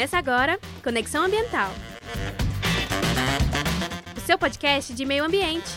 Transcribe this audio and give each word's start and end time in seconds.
Começa 0.00 0.16
agora 0.16 0.58
Conexão 0.82 1.24
Ambiental. 1.24 1.70
O 4.16 4.20
seu 4.20 4.38
podcast 4.38 4.94
de 4.94 5.04
meio 5.04 5.22
ambiente. 5.22 5.68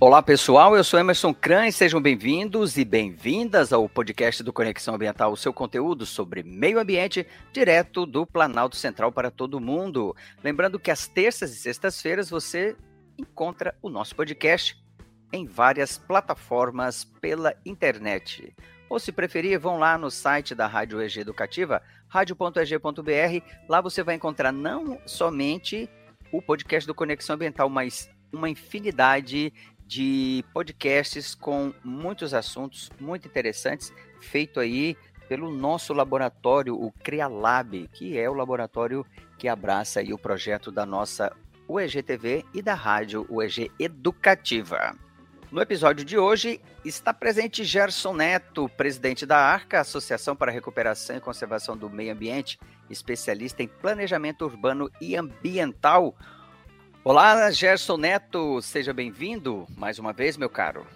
Olá 0.00 0.22
pessoal, 0.22 0.74
eu 0.74 0.82
sou 0.82 0.98
Emerson 0.98 1.34
Kran 1.34 1.70
sejam 1.70 2.00
bem-vindos 2.00 2.78
e 2.78 2.84
bem-vindas 2.86 3.70
ao 3.70 3.86
podcast 3.90 4.42
do 4.42 4.54
Conexão 4.54 4.94
Ambiental, 4.94 5.32
o 5.32 5.36
seu 5.36 5.52
conteúdo 5.52 6.06
sobre 6.06 6.42
meio 6.42 6.80
ambiente 6.80 7.26
direto 7.52 8.06
do 8.06 8.24
Planalto 8.24 8.74
Central 8.74 9.12
para 9.12 9.30
todo 9.30 9.60
mundo. 9.60 10.16
Lembrando 10.42 10.78
que 10.78 10.90
às 10.90 11.06
terças 11.06 11.52
e 11.52 11.56
sextas-feiras 11.56 12.30
você 12.30 12.74
encontra 13.18 13.76
o 13.82 13.90
nosso 13.90 14.16
podcast 14.16 14.82
em 15.30 15.44
várias 15.44 15.98
plataformas 15.98 17.04
pela 17.04 17.54
internet. 17.66 18.54
Ou 18.88 18.98
se 18.98 19.12
preferir, 19.12 19.58
vão 19.58 19.78
lá 19.78 19.98
no 19.98 20.10
site 20.10 20.54
da 20.54 20.66
Rádio 20.66 21.02
EG 21.02 21.20
Educativa, 21.20 21.82
radio.eg.br. 22.08 23.44
Lá 23.68 23.80
você 23.80 24.02
vai 24.02 24.14
encontrar 24.14 24.52
não 24.52 24.98
somente 25.04 25.88
o 26.32 26.40
podcast 26.40 26.86
do 26.86 26.94
Conexão 26.94 27.34
Ambiental, 27.34 27.68
mas 27.68 28.10
uma 28.32 28.48
infinidade 28.48 29.52
de 29.86 30.44
podcasts 30.52 31.34
com 31.34 31.72
muitos 31.82 32.34
assuntos 32.34 32.90
muito 33.00 33.26
interessantes, 33.26 33.92
feito 34.20 34.60
aí 34.60 34.96
pelo 35.28 35.50
nosso 35.50 35.92
laboratório, 35.92 36.74
o 36.74 36.90
CriaLab, 36.90 37.88
que 37.92 38.18
é 38.18 38.28
o 38.28 38.34
laboratório 38.34 39.04
que 39.36 39.48
abraça 39.48 40.00
aí 40.00 40.12
o 40.12 40.18
projeto 40.18 40.72
da 40.72 40.86
nossa 40.86 41.34
UEG 41.68 42.02
TV 42.02 42.44
e 42.54 42.62
da 42.62 42.74
rádio 42.74 43.26
UEG 43.28 43.70
Educativa. 43.78 44.96
No 45.50 45.62
episódio 45.62 46.04
de 46.04 46.18
hoje 46.18 46.60
está 46.84 47.14
presente 47.14 47.64
Gerson 47.64 48.12
Neto, 48.12 48.68
presidente 48.76 49.24
da 49.24 49.38
ARCA, 49.38 49.80
Associação 49.80 50.36
para 50.36 50.50
a 50.50 50.54
Recuperação 50.54 51.16
e 51.16 51.20
Conservação 51.20 51.74
do 51.74 51.88
Meio 51.88 52.12
Ambiente, 52.12 52.60
especialista 52.90 53.62
em 53.62 53.66
planejamento 53.66 54.44
urbano 54.44 54.90
e 55.00 55.16
ambiental. 55.16 56.14
Olá, 57.02 57.50
Gerson 57.50 57.96
Neto, 57.96 58.60
seja 58.60 58.92
bem-vindo 58.92 59.64
mais 59.74 59.98
uma 59.98 60.12
vez, 60.12 60.36
meu 60.36 60.50
caro. 60.50 60.86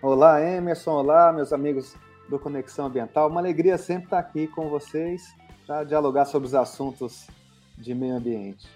Olá, 0.00 0.40
Emerson, 0.40 0.92
olá, 0.92 1.32
meus 1.32 1.52
amigos 1.52 1.96
do 2.28 2.38
Conexão 2.38 2.86
Ambiental. 2.86 3.28
Uma 3.28 3.40
alegria 3.40 3.76
sempre 3.76 4.04
estar 4.04 4.20
aqui 4.20 4.46
com 4.46 4.68
vocês 4.68 5.34
para 5.66 5.82
dialogar 5.82 6.26
sobre 6.26 6.46
os 6.46 6.54
assuntos 6.54 7.26
de 7.76 7.92
meio 7.92 8.14
ambiente. 8.14 8.68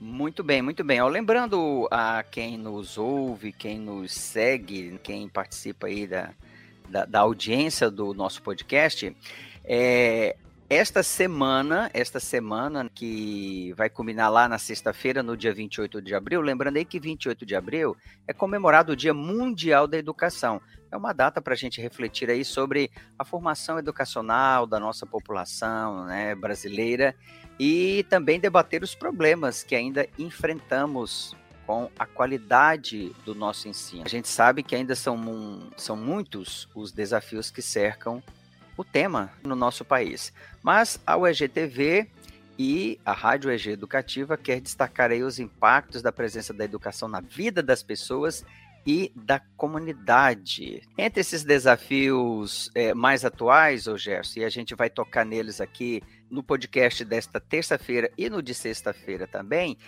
Muito 0.00 0.42
bem, 0.42 0.60
muito 0.60 0.82
bem. 0.82 1.00
Ó, 1.00 1.08
lembrando 1.08 1.88
a 1.90 2.22
quem 2.22 2.58
nos 2.58 2.98
ouve, 2.98 3.52
quem 3.52 3.78
nos 3.78 4.12
segue, 4.12 4.98
quem 5.02 5.28
participa 5.28 5.86
aí 5.86 6.06
da, 6.06 6.30
da, 6.88 7.04
da 7.04 7.20
audiência 7.20 7.90
do 7.90 8.12
nosso 8.12 8.42
podcast, 8.42 9.16
é, 9.64 10.36
esta 10.68 11.02
semana, 11.02 11.90
esta 11.94 12.18
semana 12.18 12.90
que 12.92 13.72
vai 13.76 13.88
culminar 13.88 14.30
lá 14.32 14.48
na 14.48 14.58
sexta-feira, 14.58 15.22
no 15.22 15.36
dia 15.36 15.54
28 15.54 16.02
de 16.02 16.14
abril, 16.14 16.40
lembrando 16.40 16.76
aí 16.76 16.84
que 16.84 16.98
28 16.98 17.46
de 17.46 17.54
abril 17.54 17.96
é 18.26 18.32
comemorado 18.32 18.92
o 18.92 18.96
Dia 18.96 19.14
Mundial 19.14 19.86
da 19.86 19.96
Educação. 19.96 20.60
É 20.90 20.96
uma 20.96 21.12
data 21.12 21.40
para 21.40 21.54
a 21.54 21.56
gente 21.56 21.80
refletir 21.80 22.30
aí 22.30 22.44
sobre 22.44 22.90
a 23.18 23.24
formação 23.24 23.78
educacional 23.78 24.66
da 24.66 24.80
nossa 24.80 25.04
população 25.04 26.06
né, 26.06 26.34
brasileira 26.34 27.14
e 27.58 28.04
também 28.08 28.40
debater 28.40 28.82
os 28.82 28.94
problemas 28.94 29.62
que 29.62 29.74
ainda 29.74 30.08
enfrentamos 30.18 31.36
com 31.66 31.90
a 31.98 32.06
qualidade 32.06 33.12
do 33.24 33.34
nosso 33.34 33.68
ensino. 33.68 34.02
A 34.04 34.08
gente 34.08 34.28
sabe 34.28 34.62
que 34.62 34.74
ainda 34.74 34.94
são, 34.94 35.70
são 35.76 35.96
muitos 35.96 36.68
os 36.74 36.92
desafios 36.92 37.50
que 37.50 37.62
cercam 37.62 38.22
o 38.76 38.84
tema 38.84 39.30
no 39.42 39.54
nosso 39.54 39.84
país. 39.84 40.32
Mas 40.62 41.00
a 41.06 41.16
UEG-TV 41.16 42.08
e 42.58 43.00
a 43.04 43.12
Rádio 43.12 43.50
EG 43.50 43.70
Educativa 43.70 44.36
quer 44.36 44.60
destacar 44.60 45.10
aí 45.10 45.22
os 45.22 45.38
impactos 45.38 46.02
da 46.02 46.12
presença 46.12 46.52
da 46.52 46.64
educação 46.64 47.08
na 47.08 47.20
vida 47.20 47.62
das 47.62 47.82
pessoas 47.82 48.44
e 48.86 49.12
da 49.14 49.40
comunidade. 49.56 50.82
Entre 50.96 51.20
esses 51.20 51.44
desafios 51.44 52.70
é, 52.74 52.92
mais 52.92 53.24
atuais, 53.24 53.86
ô 53.86 53.96
Gerson, 53.96 54.40
e 54.40 54.44
a 54.44 54.48
gente 54.48 54.74
vai 54.74 54.90
tocar 54.90 55.24
neles 55.24 55.60
aqui 55.60 56.02
no 56.30 56.42
podcast 56.42 57.04
desta 57.04 57.40
terça-feira 57.40 58.10
e 58.16 58.28
no 58.28 58.42
de 58.42 58.54
sexta-feira 58.54 59.26
também, 59.26 59.78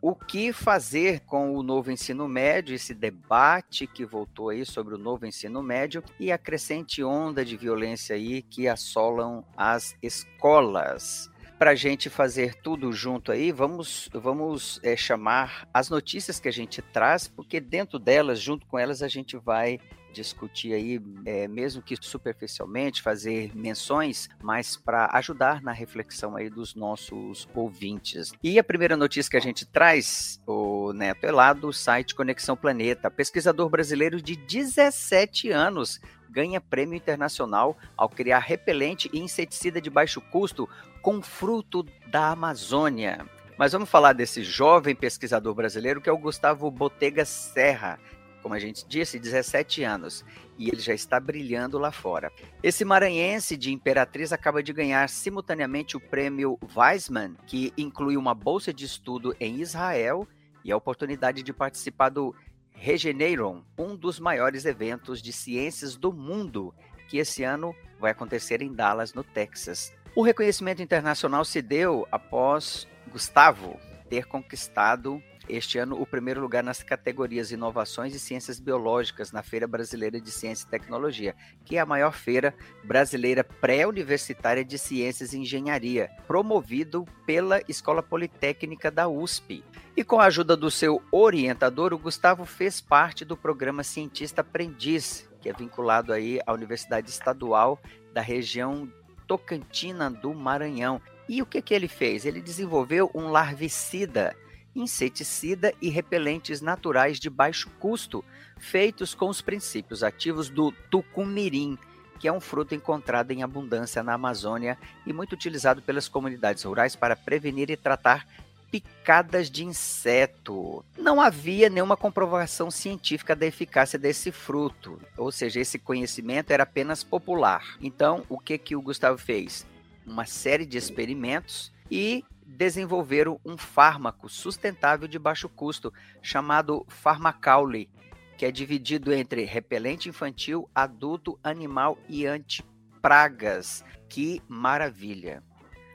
o 0.00 0.14
que 0.14 0.52
fazer 0.52 1.20
com 1.20 1.54
o 1.54 1.62
novo 1.62 1.90
ensino 1.90 2.28
médio, 2.28 2.74
esse 2.74 2.94
debate 2.94 3.86
que 3.86 4.04
voltou 4.04 4.50
aí 4.50 4.64
sobre 4.64 4.94
o 4.94 4.98
novo 4.98 5.26
ensino 5.26 5.62
médio 5.62 6.02
e 6.20 6.30
a 6.30 6.38
crescente 6.38 7.02
onda 7.02 7.44
de 7.44 7.56
violência 7.56 8.14
aí 8.14 8.42
que 8.42 8.68
assolam 8.68 9.44
as 9.56 9.96
escolas 10.02 11.30
para 11.58 11.70
a 11.70 11.74
gente 11.74 12.10
fazer 12.10 12.54
tudo 12.56 12.92
junto 12.92 13.32
aí, 13.32 13.50
vamos, 13.50 14.10
vamos 14.12 14.78
é, 14.82 14.96
chamar 14.96 15.68
as 15.72 15.88
notícias 15.88 16.38
que 16.38 16.48
a 16.48 16.52
gente 16.52 16.82
traz, 16.82 17.28
porque 17.28 17.60
dentro 17.60 17.98
delas, 17.98 18.40
junto 18.40 18.66
com 18.66 18.78
elas, 18.78 19.02
a 19.02 19.08
gente 19.08 19.36
vai 19.36 19.78
discutir 20.16 20.72
aí, 20.72 21.00
é, 21.24 21.46
mesmo 21.46 21.82
que 21.82 21.96
superficialmente, 22.00 23.02
fazer 23.02 23.54
menções, 23.54 24.28
mas 24.42 24.76
para 24.76 25.10
ajudar 25.12 25.62
na 25.62 25.72
reflexão 25.72 26.36
aí 26.36 26.48
dos 26.48 26.74
nossos 26.74 27.46
ouvintes. 27.54 28.32
E 28.42 28.58
a 28.58 28.64
primeira 28.64 28.96
notícia 28.96 29.30
que 29.30 29.36
a 29.36 29.40
gente 29.40 29.66
traz, 29.66 30.40
o 30.46 30.92
Neto, 30.92 31.24
é 31.24 31.30
lá 31.30 31.52
do 31.52 31.72
site 31.72 32.14
Conexão 32.14 32.56
Planeta. 32.56 33.10
Pesquisador 33.10 33.68
brasileiro 33.68 34.20
de 34.20 34.36
17 34.36 35.50
anos 35.50 36.00
ganha 36.30 36.60
prêmio 36.60 36.96
internacional 36.96 37.76
ao 37.96 38.08
criar 38.08 38.40
repelente 38.40 39.10
e 39.12 39.18
inseticida 39.18 39.80
de 39.80 39.90
baixo 39.90 40.20
custo 40.20 40.68
com 41.02 41.22
fruto 41.22 41.84
da 42.08 42.30
Amazônia. 42.30 43.26
Mas 43.58 43.72
vamos 43.72 43.88
falar 43.88 44.12
desse 44.12 44.42
jovem 44.42 44.94
pesquisador 44.94 45.54
brasileiro 45.54 46.00
que 46.00 46.10
é 46.10 46.12
o 46.12 46.18
Gustavo 46.18 46.70
Botega 46.70 47.24
Serra, 47.24 47.98
como 48.46 48.54
a 48.54 48.60
gente 48.60 48.86
disse, 48.86 49.18
17 49.18 49.82
anos, 49.82 50.24
e 50.56 50.68
ele 50.68 50.78
já 50.78 50.94
está 50.94 51.18
brilhando 51.18 51.78
lá 51.78 51.90
fora. 51.90 52.30
Esse 52.62 52.84
maranhense 52.84 53.56
de 53.56 53.72
Imperatriz 53.72 54.32
acaba 54.32 54.62
de 54.62 54.72
ganhar 54.72 55.08
simultaneamente 55.08 55.96
o 55.96 56.00
prêmio 56.00 56.56
Weizmann, 56.76 57.34
que 57.44 57.72
inclui 57.76 58.16
uma 58.16 58.36
bolsa 58.36 58.72
de 58.72 58.84
estudo 58.84 59.34
em 59.40 59.60
Israel 59.60 60.28
e 60.64 60.70
a 60.70 60.76
oportunidade 60.76 61.42
de 61.42 61.52
participar 61.52 62.08
do 62.08 62.32
Regeneron, 62.70 63.64
um 63.76 63.96
dos 63.96 64.20
maiores 64.20 64.64
eventos 64.64 65.20
de 65.20 65.32
ciências 65.32 65.96
do 65.96 66.12
mundo, 66.12 66.72
que 67.08 67.18
esse 67.18 67.42
ano 67.42 67.74
vai 67.98 68.12
acontecer 68.12 68.62
em 68.62 68.72
Dallas, 68.72 69.12
no 69.12 69.24
Texas. 69.24 69.92
O 70.14 70.22
reconhecimento 70.22 70.80
internacional 70.80 71.44
se 71.44 71.60
deu 71.60 72.06
após 72.12 72.86
Gustavo 73.10 73.76
ter 74.08 74.24
conquistado 74.26 75.20
este 75.48 75.78
ano 75.78 76.00
o 76.00 76.06
primeiro 76.06 76.40
lugar 76.40 76.62
nas 76.62 76.82
categorias 76.82 77.50
Inovações 77.50 78.14
e 78.14 78.18
Ciências 78.18 78.58
Biológicas 78.58 79.32
na 79.32 79.42
Feira 79.42 79.66
Brasileira 79.66 80.20
de 80.20 80.30
Ciência 80.30 80.66
e 80.66 80.70
Tecnologia, 80.70 81.34
que 81.64 81.76
é 81.76 81.80
a 81.80 81.86
maior 81.86 82.12
feira 82.12 82.54
brasileira 82.84 83.44
pré-universitária 83.44 84.64
de 84.64 84.78
Ciências 84.78 85.32
e 85.32 85.38
Engenharia, 85.38 86.10
promovido 86.26 87.04
pela 87.24 87.60
Escola 87.68 88.02
Politécnica 88.02 88.90
da 88.90 89.08
USP. 89.08 89.64
E 89.96 90.04
com 90.04 90.20
a 90.20 90.26
ajuda 90.26 90.56
do 90.56 90.70
seu 90.70 91.02
orientador, 91.10 91.94
o 91.94 91.98
Gustavo 91.98 92.44
fez 92.44 92.80
parte 92.80 93.24
do 93.24 93.36
programa 93.36 93.82
Cientista 93.82 94.42
Aprendiz, 94.42 95.28
que 95.40 95.48
é 95.48 95.52
vinculado 95.52 96.12
aí 96.12 96.40
à 96.46 96.52
Universidade 96.52 97.08
Estadual 97.08 97.80
da 98.12 98.20
região 98.20 98.90
Tocantina 99.26 100.10
do 100.10 100.34
Maranhão. 100.34 101.00
E 101.28 101.42
o 101.42 101.46
que, 101.46 101.60
que 101.60 101.74
ele 101.74 101.88
fez? 101.88 102.24
Ele 102.24 102.40
desenvolveu 102.40 103.10
um 103.14 103.28
larvicida 103.28 104.36
inseticida 104.76 105.72
e 105.80 105.88
repelentes 105.88 106.60
naturais 106.60 107.18
de 107.18 107.30
baixo 107.30 107.70
custo, 107.80 108.24
feitos 108.58 109.14
com 109.14 109.28
os 109.28 109.40
princípios 109.40 110.02
ativos 110.02 110.48
do 110.48 110.70
tucumirim, 110.90 111.78
que 112.20 112.28
é 112.28 112.32
um 112.32 112.40
fruto 112.40 112.74
encontrado 112.74 113.30
em 113.30 113.42
abundância 113.42 114.02
na 114.02 114.14
Amazônia 114.14 114.78
e 115.06 115.12
muito 115.12 115.32
utilizado 115.32 115.82
pelas 115.82 116.08
comunidades 116.08 116.62
rurais 116.62 116.94
para 116.94 117.16
prevenir 117.16 117.70
e 117.70 117.76
tratar 117.76 118.26
picadas 118.70 119.50
de 119.50 119.64
inseto. 119.64 120.84
Não 120.98 121.20
havia 121.20 121.70
nenhuma 121.70 121.96
comprovação 121.96 122.70
científica 122.70 123.34
da 123.34 123.46
eficácia 123.46 123.98
desse 123.98 124.32
fruto, 124.32 125.00
ou 125.16 125.30
seja, 125.30 125.60
esse 125.60 125.78
conhecimento 125.78 126.50
era 126.50 126.64
apenas 126.64 127.02
popular. 127.02 127.76
Então, 127.80 128.24
o 128.28 128.38
que 128.38 128.58
que 128.58 128.76
o 128.76 128.82
Gustavo 128.82 129.18
fez? 129.18 129.66
Uma 130.06 130.26
série 130.26 130.66
de 130.66 130.76
experimentos 130.76 131.72
e 131.90 132.24
desenvolveram 132.46 133.40
um 133.44 133.56
fármaco 133.56 134.28
sustentável 134.28 135.08
de 135.08 135.18
baixo 135.18 135.48
custo 135.48 135.92
chamado 136.22 136.86
Pharmacaule, 136.88 137.90
que 138.38 138.46
é 138.46 138.52
dividido 138.52 139.12
entre 139.12 139.44
repelente 139.44 140.08
infantil, 140.08 140.70
adulto, 140.74 141.38
animal 141.42 141.98
e 142.08 142.24
antipragas. 142.26 143.84
Que 144.08 144.40
maravilha! 144.48 145.42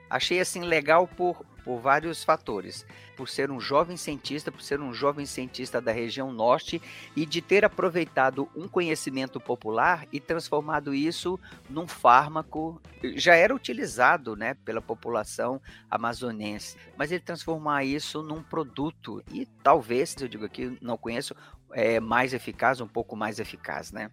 Achei 0.10 0.42
assim 0.42 0.62
legal 0.62 1.08
por, 1.08 1.46
por 1.64 1.80
vários 1.80 2.24
fatores. 2.24 2.86
Por 3.16 3.30
ser 3.30 3.52
um 3.52 3.60
jovem 3.60 3.98
cientista, 3.98 4.52
por 4.52 4.62
ser 4.62 4.80
um 4.80 4.94
jovem 4.94 5.26
cientista 5.26 5.80
da 5.80 5.92
região 5.92 6.32
norte 6.32 6.82
e 7.16 7.26
de 7.26 7.42
ter 7.42 7.64
aproveitado 7.64 8.50
um 8.56 8.68
conhecimento 8.68 9.40
popular 9.40 10.08
e 10.12 10.20
transformado 10.20 10.94
isso 10.94 11.40
num 11.70 11.88
fármaco. 11.88 12.82
Já 13.16 13.36
era 13.36 13.54
utilizado 13.54 14.36
né, 14.36 14.56
pela 14.66 14.82
população 14.82 15.62
amazonense, 15.90 16.78
mas 16.98 17.12
ele 17.12 17.22
transformar 17.22 17.84
isso 17.84 18.22
num 18.22 18.42
produto 18.42 19.24
e 19.32 19.46
talvez, 19.64 20.16
eu 20.20 20.28
digo 20.28 20.46
aqui, 20.46 20.78
não 20.82 20.98
conheço, 20.98 21.36
é 21.74 22.00
mais 22.00 22.34
eficaz, 22.34 22.82
um 22.82 22.88
pouco 22.88 23.16
mais 23.16 23.40
eficaz, 23.40 23.92
né? 23.92 24.10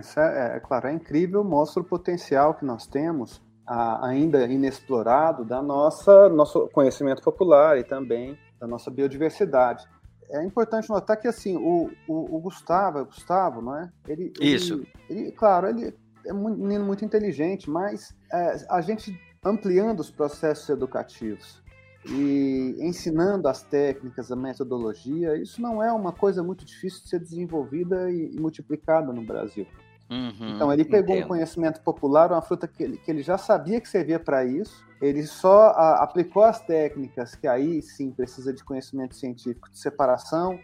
Isso 0.00 0.18
é, 0.18 0.56
é, 0.56 0.60
claro, 0.60 0.86
é 0.86 0.92
incrível, 0.92 1.42
mostra 1.42 1.82
o 1.82 1.84
potencial 1.84 2.54
que 2.54 2.64
nós 2.64 2.86
temos 2.86 3.42
a, 3.66 4.06
ainda 4.06 4.46
inexplorado 4.46 5.44
da 5.44 5.62
nossa 5.62 6.28
nosso 6.28 6.68
conhecimento 6.68 7.22
popular 7.22 7.78
e 7.78 7.84
também 7.84 8.38
da 8.60 8.66
nossa 8.66 8.90
biodiversidade. 8.90 9.86
É 10.30 10.42
importante 10.44 10.88
notar 10.88 11.18
que 11.18 11.28
assim 11.28 11.56
o, 11.56 11.90
o, 12.08 12.36
o 12.36 12.40
Gustavo, 12.40 12.98
é 12.98 13.04
Gustavo, 13.04 13.60
não 13.60 13.76
é? 13.76 13.90
Ele, 14.08 14.32
Isso. 14.40 14.86
Ele, 15.08 15.20
ele, 15.20 15.32
claro, 15.32 15.68
ele 15.68 15.94
é 16.26 16.32
um 16.32 16.48
menino 16.48 16.84
muito 16.84 17.04
inteligente, 17.04 17.68
mas 17.68 18.14
é, 18.32 18.66
a 18.70 18.80
gente 18.80 19.18
ampliando 19.44 20.00
os 20.00 20.10
processos 20.10 20.68
educativos 20.68 21.62
e 22.06 22.76
ensinando 22.80 23.48
as 23.48 23.62
técnicas, 23.62 24.32
a 24.32 24.36
metodologia, 24.36 25.36
isso 25.36 25.60
não 25.60 25.82
é 25.82 25.92
uma 25.92 26.12
coisa 26.12 26.42
muito 26.42 26.64
difícil 26.64 27.02
de 27.02 27.08
ser 27.08 27.20
desenvolvida 27.20 28.10
e 28.10 28.34
multiplicada 28.38 29.12
no 29.12 29.22
Brasil. 29.22 29.66
Uhum, 30.10 30.56
então 30.56 30.72
ele 30.72 30.84
pegou 30.84 31.14
entendo. 31.14 31.24
um 31.24 31.28
conhecimento 31.28 31.80
popular, 31.80 32.30
uma 32.30 32.42
fruta 32.42 32.68
que 32.68 32.82
ele, 32.82 32.98
que 32.98 33.10
ele 33.10 33.22
já 33.22 33.38
sabia 33.38 33.80
que 33.80 33.88
servia 33.88 34.20
para 34.20 34.44
isso, 34.44 34.84
ele 35.00 35.26
só 35.26 35.68
a, 35.70 36.02
aplicou 36.02 36.42
as 36.42 36.60
técnicas 36.60 37.34
que 37.34 37.46
aí 37.46 37.80
sim 37.80 38.10
precisa 38.10 38.52
de 38.52 38.62
conhecimento 38.62 39.14
científico 39.14 39.70
de 39.70 39.78
separação 39.78 40.58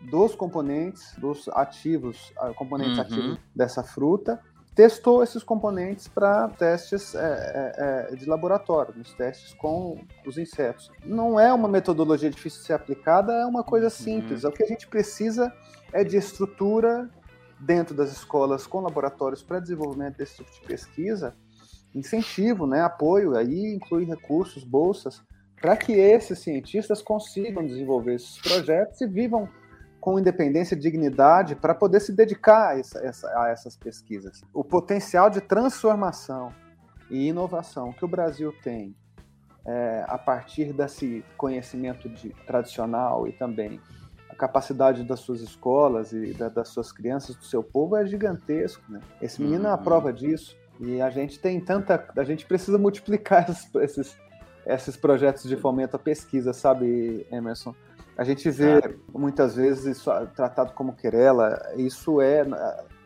dos 0.00 0.34
componentes, 0.34 1.14
dos 1.18 1.48
ativos, 1.48 2.32
componentes 2.56 2.96
uhum. 2.96 3.02
ativos 3.02 3.38
dessa 3.54 3.82
fruta, 3.82 4.40
testou 4.78 5.24
esses 5.24 5.42
componentes 5.42 6.06
para 6.06 6.48
testes 6.50 7.12
é, 7.12 7.18
é, 7.18 8.12
é, 8.12 8.14
de 8.14 8.26
laboratório, 8.26 8.94
nos 8.96 9.12
testes 9.12 9.52
com 9.54 10.00
os 10.24 10.38
insetos. 10.38 10.88
Não 11.04 11.38
é 11.38 11.52
uma 11.52 11.66
metodologia 11.66 12.30
difícil 12.30 12.60
de 12.60 12.66
ser 12.66 12.74
aplicada, 12.74 13.32
é 13.32 13.44
uma 13.44 13.64
coisa 13.64 13.86
uhum. 13.86 13.90
simples. 13.90 14.44
Uhum. 14.44 14.50
O 14.50 14.52
que 14.52 14.62
a 14.62 14.66
gente 14.66 14.86
precisa 14.86 15.52
é 15.92 16.04
de 16.04 16.16
estrutura 16.16 17.10
dentro 17.60 17.94
das 17.94 18.12
escolas 18.12 18.66
com 18.66 18.80
laboratórios 18.80 19.42
para 19.42 19.60
desenvolvimento 19.60 20.16
desse 20.16 20.36
tipo 20.36 20.50
de 20.50 20.60
pesquisa, 20.60 21.34
incentivo, 21.94 22.66
né, 22.66 22.82
apoio, 22.82 23.36
aí 23.36 23.74
inclui 23.74 24.04
recursos, 24.04 24.62
bolsas, 24.64 25.22
para 25.60 25.76
que 25.76 25.92
esses 25.92 26.38
cientistas 26.38 27.02
consigam 27.02 27.66
desenvolver 27.66 28.14
esses 28.14 28.38
projetos 28.38 29.00
e 29.00 29.06
vivam 29.06 29.48
com 30.00 30.18
independência 30.18 30.74
e 30.74 30.78
dignidade 30.78 31.56
para 31.56 31.74
poder 31.74 32.00
se 32.00 32.12
dedicar 32.12 32.70
a, 32.70 32.78
essa, 32.78 33.28
a, 33.40 33.48
essas 33.48 33.76
pesquisas. 33.76 34.40
O 34.54 34.62
potencial 34.62 35.28
de 35.28 35.40
transformação 35.40 36.52
e 37.10 37.28
inovação 37.28 37.92
que 37.92 38.04
o 38.04 38.08
Brasil 38.08 38.54
tem 38.62 38.94
é, 39.66 40.04
a 40.06 40.16
partir 40.16 40.72
desse 40.72 41.24
conhecimento 41.36 42.08
de, 42.08 42.30
tradicional 42.46 43.26
e 43.26 43.32
também 43.32 43.80
capacidade 44.38 45.02
das 45.02 45.20
suas 45.20 45.40
escolas 45.40 46.12
e 46.12 46.32
da, 46.32 46.48
das 46.48 46.68
suas 46.68 46.92
crianças, 46.92 47.34
do 47.34 47.44
seu 47.44 47.62
povo, 47.62 47.96
é 47.96 48.06
gigantesco. 48.06 48.82
Né? 48.88 49.00
Esse 49.20 49.42
menino 49.42 49.64
uhum. 49.64 49.70
é 49.70 49.72
a 49.72 49.76
uhum. 49.76 49.82
prova 49.82 50.12
disso. 50.12 50.56
E 50.80 51.00
a 51.02 51.10
gente 51.10 51.40
tem 51.40 51.60
tanta. 51.60 52.08
A 52.16 52.24
gente 52.24 52.46
precisa 52.46 52.78
multiplicar 52.78 53.50
esses, 53.82 54.16
esses, 54.64 54.96
projetos 54.96 55.42
de 55.42 55.56
fomento 55.56 55.96
à 55.96 55.98
pesquisa, 55.98 56.52
sabe, 56.52 57.26
Emerson? 57.30 57.74
A 58.16 58.24
gente 58.24 58.50
vê 58.50 58.80
muitas 59.12 59.54
vezes 59.54 59.98
isso 59.98 60.10
tratado 60.34 60.72
como 60.72 60.92
querela. 60.92 61.60
Isso 61.76 62.20
é. 62.20 62.44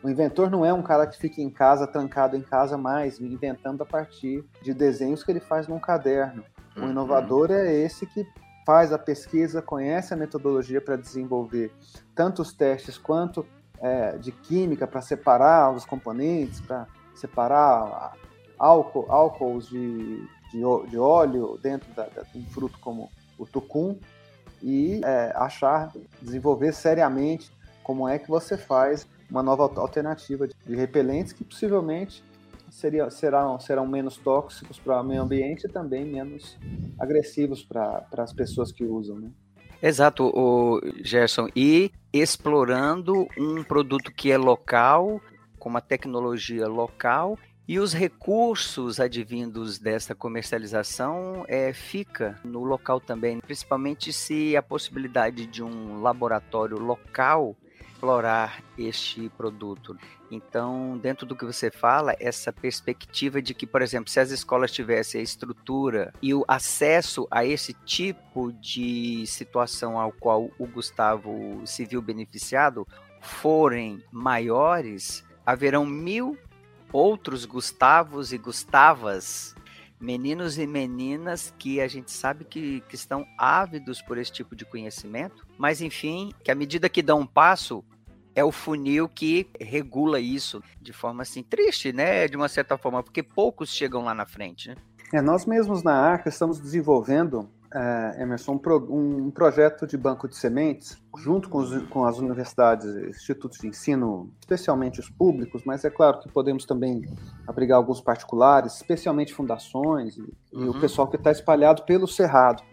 O 0.03 0.09
inventor 0.09 0.49
não 0.49 0.65
é 0.65 0.73
um 0.73 0.81
cara 0.81 1.07
que 1.07 1.17
fica 1.17 1.41
em 1.41 1.49
casa, 1.49 1.87
trancado 1.87 2.35
em 2.35 2.41
casa 2.41 2.77
mais, 2.77 3.19
inventando 3.19 3.81
a 3.81 3.85
partir 3.85 4.43
de 4.61 4.73
desenhos 4.73 5.23
que 5.23 5.31
ele 5.31 5.39
faz 5.39 5.67
num 5.67 5.79
caderno. 5.79 6.43
O 6.75 6.81
uhum. 6.81 6.89
inovador 6.89 7.51
é 7.51 7.73
esse 7.73 8.05
que 8.05 8.25
faz 8.65 8.91
a 8.91 8.97
pesquisa, 8.97 9.61
conhece 9.61 10.13
a 10.13 10.17
metodologia 10.17 10.81
para 10.81 10.95
desenvolver 10.95 11.71
tanto 12.15 12.41
os 12.41 12.53
testes 12.53 12.97
quanto 12.97 13.45
é, 13.79 14.17
de 14.17 14.31
química 14.31 14.87
para 14.87 15.01
separar 15.01 15.71
os 15.73 15.85
componentes, 15.85 16.61
para 16.61 16.87
separar 17.13 18.13
álcool, 18.57 19.05
álcools 19.09 19.67
de, 19.67 20.25
de, 20.51 20.89
de 20.89 20.97
óleo 20.97 21.59
dentro 21.61 21.91
da, 21.93 22.05
de 22.05 22.37
um 22.37 22.45
fruto 22.45 22.79
como 22.79 23.09
o 23.37 23.45
tucum 23.45 23.97
e 24.61 25.01
é, 25.03 25.33
achar, 25.35 25.91
desenvolver 26.21 26.73
seriamente 26.73 27.51
como 27.83 28.07
é 28.07 28.17
que 28.17 28.29
você 28.29 28.57
faz 28.57 29.05
uma 29.29 29.43
nova 29.43 29.63
alternativa 29.63 30.47
de 30.47 30.75
repelentes 30.75 31.33
que 31.33 31.43
possivelmente 31.43 32.23
seria, 32.73 33.09
serão, 33.11 33.59
serão 33.59 33.87
menos 33.87 34.17
tóxicos 34.17 34.79
para 34.79 34.99
o 34.99 35.03
meio 35.03 35.21
ambiente 35.21 35.65
e 35.65 35.69
também 35.69 36.03
menos 36.03 36.57
agressivos 36.99 37.63
para 37.63 38.05
as 38.17 38.33
pessoas 38.33 38.71
que 38.71 38.83
usam. 38.83 39.19
Né? 39.19 39.29
Exato, 39.81 40.25
o 40.33 40.81
Gerson. 41.03 41.47
E 41.55 41.91
explorando 42.11 43.27
um 43.37 43.63
produto 43.63 44.11
que 44.11 44.31
é 44.31 44.37
local, 44.37 45.21
com 45.59 45.69
uma 45.69 45.81
tecnologia 45.81 46.67
local 46.67 47.37
e 47.65 47.79
os 47.79 47.93
recursos 47.93 48.99
advindos 48.99 49.79
dessa 49.79 50.13
comercialização 50.13 51.45
é, 51.47 51.71
fica 51.71 52.37
no 52.43 52.63
local 52.63 52.99
também, 52.99 53.39
principalmente 53.39 54.11
se 54.11 54.57
a 54.57 54.61
possibilidade 54.61 55.45
de 55.45 55.63
um 55.63 56.01
laboratório 56.01 56.77
local 56.77 57.55
explorar 58.03 58.61
este 58.77 59.29
produto. 59.29 59.97
Então, 60.29 60.97
dentro 60.97 61.25
do 61.25 61.37
que 61.37 61.45
você 61.45 61.71
fala, 61.71 62.13
essa 62.19 62.51
perspectiva 62.51 63.41
de 63.41 63.53
que, 63.53 63.65
por 63.65 63.81
exemplo, 63.81 64.09
se 64.09 64.19
as 64.19 64.29
escolas 64.29 64.73
tivessem 64.73 65.21
a 65.21 65.23
estrutura 65.23 66.13
e 66.21 66.33
o 66.33 66.43
acesso 66.45 67.25
a 67.31 67.45
esse 67.45 67.73
tipo 67.85 68.51
de 68.51 69.25
situação 69.25 69.97
ao 69.97 70.11
qual 70.11 70.49
o 70.59 70.67
Gustavo 70.67 71.61
se 71.65 71.85
viu 71.85 72.01
beneficiado 72.01 72.85
forem 73.21 74.03
maiores, 74.11 75.23
haverão 75.45 75.85
mil 75.85 76.37
outros 76.91 77.45
Gustavos 77.45 78.33
e 78.33 78.37
Gustavas, 78.37 79.55
meninos 79.97 80.57
e 80.57 80.67
meninas 80.67 81.53
que 81.57 81.79
a 81.79 81.87
gente 81.87 82.11
sabe 82.11 82.43
que, 82.43 82.81
que 82.89 82.95
estão 82.95 83.25
ávidos 83.37 84.01
por 84.01 84.17
esse 84.17 84.31
tipo 84.31 84.57
de 84.57 84.65
conhecimento, 84.65 85.47
mas 85.57 85.79
enfim, 85.79 86.33
que 86.43 86.51
à 86.51 86.55
medida 86.55 86.89
que 86.89 87.01
dão 87.01 87.21
um 87.21 87.25
passo, 87.25 87.83
é 88.35 88.43
o 88.43 88.51
funil 88.51 89.07
que 89.07 89.47
regula 89.59 90.19
isso 90.19 90.61
de 90.81 90.93
forma 90.93 91.23
assim 91.23 91.43
triste, 91.43 91.93
né? 91.93 92.27
De 92.27 92.35
uma 92.35 92.47
certa 92.47 92.77
forma, 92.77 93.03
porque 93.03 93.21
poucos 93.21 93.69
chegam 93.69 94.03
lá 94.03 94.13
na 94.13 94.25
frente, 94.25 94.69
né? 94.69 94.75
É, 95.13 95.21
nós 95.21 95.45
mesmos 95.45 95.83
na 95.83 95.93
Arca 95.93 96.29
estamos 96.29 96.59
desenvolvendo 96.59 97.47
é, 97.73 98.21
Emerson, 98.21 98.53
um, 98.53 98.57
pro, 98.57 98.77
um, 98.77 99.31
projeto 99.31 99.87
de 99.87 99.97
banco 99.97 100.27
de 100.27 100.35
sementes, 100.35 100.97
junto 101.17 101.49
com, 101.49 101.57
os, 101.57 101.87
com, 101.87 102.05
as 102.05 102.19
universidades, 102.19 102.85
institutos 103.07 103.57
de 103.59 103.67
ensino, 103.67 104.31
especialmente 104.39 104.99
os 104.99 105.09
públicos, 105.09 105.63
mas 105.65 105.83
é 105.83 105.89
claro 105.89 106.19
que 106.19 106.29
podemos 106.31 106.65
também 106.65 107.01
abrigar 107.47 107.77
alguns 107.77 107.99
particulares, 107.99 108.75
especialmente 108.75 109.33
fundações 109.33 110.17
e, 110.17 110.21
uhum. 110.21 110.27
e 110.53 110.63
o 110.65 110.73
uhum. 110.73 110.79
pessoal 110.79 111.07
que 111.07 111.15
está 111.15 111.31
espalhado 111.31 111.83
pelo 111.83 112.07
Cerrado. 112.07 112.63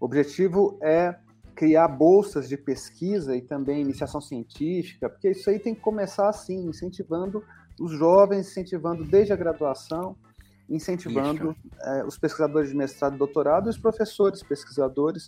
O 0.00 0.06
objetivo 0.06 0.78
é 0.82 1.14
criar 1.58 1.88
bolsas 1.88 2.48
de 2.48 2.56
pesquisa 2.56 3.34
e 3.36 3.42
também 3.42 3.80
iniciação 3.80 4.20
científica, 4.20 5.10
porque 5.10 5.30
isso 5.32 5.50
aí 5.50 5.58
tem 5.58 5.74
que 5.74 5.80
começar 5.80 6.28
assim, 6.28 6.68
incentivando 6.68 7.42
os 7.80 7.90
jovens, 7.90 8.46
incentivando 8.46 9.04
desde 9.04 9.32
a 9.32 9.36
graduação 9.36 10.16
incentivando 10.68 11.56
é, 11.82 12.04
os 12.04 12.16
pesquisadores 12.16 12.70
de 12.70 12.76
mestrado 12.76 13.14
e 13.16 13.18
doutorado 13.18 13.66
e 13.66 13.70
os 13.70 13.78
professores 13.78 14.42
pesquisadores 14.42 15.26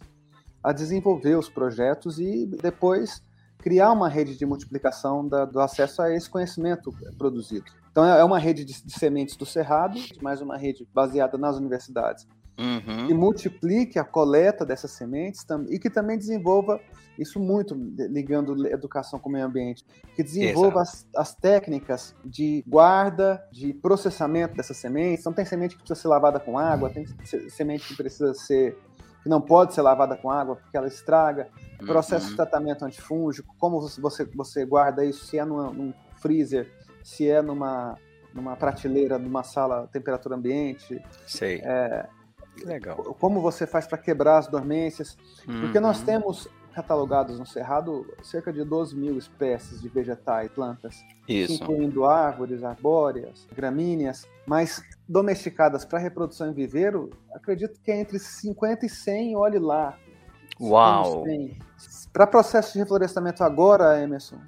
a 0.63 0.73
desenvolver 0.73 1.37
os 1.37 1.49
projetos 1.49 2.21
e 2.21 2.47
depois 2.47 3.23
criar 3.59 3.91
uma 3.91 4.09
rede 4.09 4.37
de 4.37 4.47
multiplicação 4.47 5.27
da, 5.27 5.45
do 5.45 5.61
acesso 5.61 6.03
a 6.03 6.15
esse 6.15 6.29
conhecimento 6.29 6.93
produzido. 7.19 7.65
Então, 7.91 8.05
é, 8.05 8.21
é 8.21 8.25
uma 8.25 8.39
rede 8.39 8.65
de, 8.65 8.85
de 8.85 8.93
sementes 8.93 9.37
do 9.37 9.45
Cerrado, 9.45 9.99
mais 10.23 10.41
uma 10.41 10.57
rede 10.57 10.87
baseada 10.95 11.37
nas 11.37 11.57
universidades, 11.57 12.29
uhum. 12.59 13.07
que 13.07 13.15
multiplique 13.15 13.99
a 13.99 14.05
coleta 14.05 14.65
dessas 14.65 14.91
sementes 14.93 15.45
e 15.69 15.79
que 15.79 15.91
também 15.91 16.19
desenvolva 16.19 16.81
isso 17.19 17.39
muito 17.39 17.75
ligando 17.75 18.67
educação 18.67 19.19
com 19.19 19.29
o 19.29 19.33
meio 19.33 19.45
ambiente, 19.45 19.85
que 20.17 20.23
desenvolva 20.23 20.81
as, 20.81 21.07
as, 21.15 21.35
técnicas 21.35 22.15
de 22.25 22.65
guarda, 22.67 23.47
de 23.53 23.75
processamento 23.75 24.57
dessas 24.57 24.79
sementes. 24.79 25.21
Então 25.21 25.33
tem 25.33 25.45
semente 25.45 25.77
que 25.77 25.83
precisa 25.83 26.01
ser 26.01 26.09
lavada 26.09 26.41
com 26.41 26.59
água, 26.59 26.89
tem 26.89 27.07
semente 27.51 27.89
que 27.89 27.97
precisa 27.97 28.33
ser 28.33 28.79
que 29.23 29.29
não 29.29 29.41
pode 29.41 29.75
ser 29.75 29.83
lavada 29.83 30.17
com 30.17 30.31
água 30.31 30.57
porque 30.57 30.77
ela 30.77 30.89
estraga. 30.89 31.49
Processo 31.79 32.25
uhum. 32.25 32.31
de 32.31 32.37
tratamento 32.37 32.85
antifúngico, 32.85 33.55
como 33.59 33.81
você, 33.81 34.25
você, 34.35 34.65
guarda 34.65 35.05
isso, 35.05 35.27
se 35.27 35.39
é 35.39 35.45
numa, 35.45 35.71
num 35.71 35.93
freezer, 36.21 36.71
se 37.03 37.29
é 37.29 37.43
numa, 37.43 37.99
numa 38.35 38.57
prateleira, 38.57 39.19
numa 39.19 39.43
sala 39.43 39.89
temperatura 39.93 40.37
ambiente. 40.37 41.03
Sei. 41.27 41.61
É, 41.63 42.07
Legal. 42.65 42.97
como 43.19 43.41
você 43.41 43.67
faz 43.67 43.87
para 43.87 43.99
quebrar 43.99 44.39
as 44.39 44.49
dormências, 44.49 45.17
Uhum. 45.49 45.61
porque 45.63 45.81
nós 45.81 46.01
temos 46.03 46.49
catalogados 46.75 47.39
no 47.39 47.45
Cerrado 47.47 48.07
cerca 48.23 48.53
de 48.53 48.63
12 48.65 48.97
mil 48.97 49.19
espécies 49.19 49.81
de 49.83 49.89
vegetais 49.89 50.47
e 50.47 50.55
plantas, 50.55 51.05
Isso. 51.29 51.55
incluindo 51.55 52.05
árvores, 52.05 52.63
arbóreas, 52.63 53.47
gramíneas, 53.55 54.27
mas 54.47 54.81
domesticadas 55.09 55.85
para 55.85 55.99
reprodução 55.99 56.49
em 56.51 56.53
viveiro, 56.55 57.11
acredito 57.35 57.81
que 57.81 57.91
é 57.91 58.01
entre 58.01 58.19
50 58.19 58.87
e 58.87 58.89
100, 58.89 59.37
olhe 59.37 59.59
lá. 59.59 59.99
Uau! 60.61 61.25
Para 62.13 62.27
processo 62.27 62.73
de 62.75 62.79
reflorestamento 62.79 63.43
agora, 63.43 64.01
Emerson, 64.01 64.39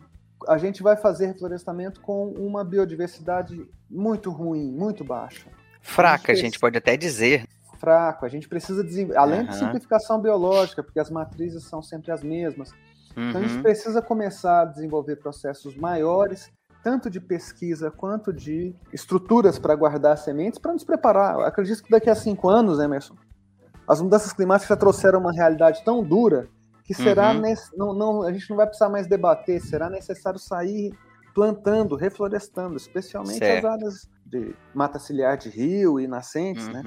a 0.48 0.58
gente 0.58 0.82
vai 0.82 0.96
fazer 0.96 1.26
reflorestamento 1.26 2.00
com 2.00 2.28
uma 2.32 2.62
biodiversidade 2.64 3.66
muito 3.90 4.30
ruim, 4.30 4.70
muito 4.70 5.02
baixa. 5.04 5.48
Fraca, 5.80 6.30
a 6.30 6.34
Isso. 6.34 6.42
gente 6.42 6.58
pode 6.60 6.76
até 6.78 6.96
dizer. 6.96 7.46
Fraco. 7.86 8.24
A 8.24 8.28
gente 8.28 8.48
precisa 8.48 8.84
desenvolver, 8.84 9.18
além 9.18 9.44
de 9.44 9.50
Aham. 9.50 9.58
simplificação 9.58 10.20
biológica, 10.20 10.84
porque 10.84 11.00
as 11.00 11.10
matrizes 11.10 11.64
são 11.64 11.82
sempre 11.82 12.12
as 12.12 12.22
mesmas. 12.22 12.70
Então 13.16 13.40
a 13.40 13.42
gente 13.44 13.56
Uhum. 13.56 13.62
precisa 13.62 14.00
começar 14.00 14.62
a 14.62 14.64
desenvolver 14.64 15.16
processos 15.16 15.76
maiores, 15.76 16.48
tanto 16.84 17.10
de 17.10 17.20
pesquisa 17.20 17.90
quanto 17.90 18.32
de 18.32 18.72
estruturas 18.92 19.58
para 19.58 19.74
guardar 19.74 20.16
sementes, 20.16 20.60
para 20.60 20.72
nos 20.72 20.84
preparar. 20.84 21.34
Eu 21.34 21.40
acredito 21.40 21.82
que 21.82 21.90
daqui 21.90 22.08
a 22.08 22.14
cinco 22.14 22.48
anos, 22.48 22.78
Emerson, 22.78 23.16
as 23.88 24.00
mudanças 24.00 24.32
climáticas 24.32 24.68
já 24.68 24.76
trouxeram 24.76 25.18
uma 25.18 25.32
realidade 25.32 25.82
tão 25.84 26.04
dura 26.04 26.48
que 26.84 26.94
será 26.94 27.32
Uhum. 27.32 27.40
nesse- 27.40 27.76
não, 27.76 27.92
não, 27.92 28.22
a 28.22 28.32
gente 28.32 28.48
não 28.48 28.56
vai 28.56 28.66
precisar 28.66 28.88
mais 28.88 29.08
debater, 29.08 29.60
será 29.60 29.90
necessário 29.90 30.38
sair 30.38 30.92
plantando, 31.34 31.96
reflorestando, 31.96 32.76
especialmente 32.76 33.38
Certo. 33.38 33.66
as 33.66 33.72
áreas 33.72 34.08
de 34.24 34.54
mata 34.72 34.98
ciliar 35.00 35.36
de 35.36 35.48
rio 35.48 35.98
e 35.98 36.06
nascentes, 36.06 36.68
né? 36.68 36.82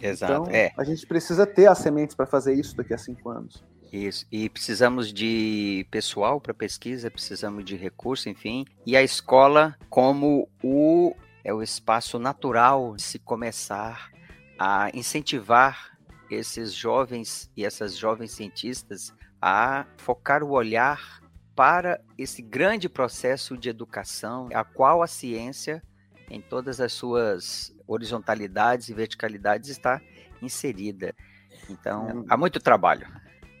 Exato. 0.00 0.32
Então, 0.32 0.46
é, 0.54 0.72
a 0.76 0.84
gente 0.84 1.06
precisa 1.06 1.46
ter 1.46 1.66
as 1.66 1.78
sementes 1.78 2.14
para 2.14 2.26
fazer 2.26 2.54
isso 2.54 2.76
daqui 2.76 2.94
a 2.94 2.98
cinco 2.98 3.28
anos. 3.30 3.64
isso. 3.92 4.26
E 4.30 4.48
precisamos 4.48 5.12
de 5.12 5.86
pessoal 5.90 6.40
para 6.40 6.54
pesquisa, 6.54 7.10
precisamos 7.10 7.64
de 7.64 7.76
recurso, 7.76 8.28
enfim. 8.28 8.64
E 8.86 8.96
a 8.96 9.02
escola 9.02 9.76
como 9.88 10.48
o 10.62 11.14
é 11.42 11.52
o 11.54 11.62
espaço 11.62 12.18
natural 12.18 12.94
de 12.96 13.02
se 13.02 13.18
começar 13.18 14.10
a 14.58 14.90
incentivar 14.94 15.98
esses 16.30 16.72
jovens 16.74 17.50
e 17.56 17.64
essas 17.64 17.96
jovens 17.96 18.32
cientistas 18.32 19.12
a 19.40 19.86
focar 19.96 20.42
o 20.42 20.50
olhar 20.50 21.20
para 21.56 22.00
esse 22.16 22.42
grande 22.42 22.88
processo 22.88 23.56
de 23.56 23.68
educação, 23.68 24.48
a 24.54 24.62
qual 24.62 25.02
a 25.02 25.06
ciência, 25.06 25.82
em 26.30 26.40
todas 26.40 26.80
as 26.80 26.92
suas 26.92 27.74
horizontalidades 27.86 28.88
e 28.88 28.94
verticalidades, 28.94 29.68
está 29.68 30.00
inserida. 30.40 31.14
Então, 31.68 32.08
É. 32.08 32.14
há 32.28 32.36
muito 32.36 32.60
trabalho. 32.60 33.06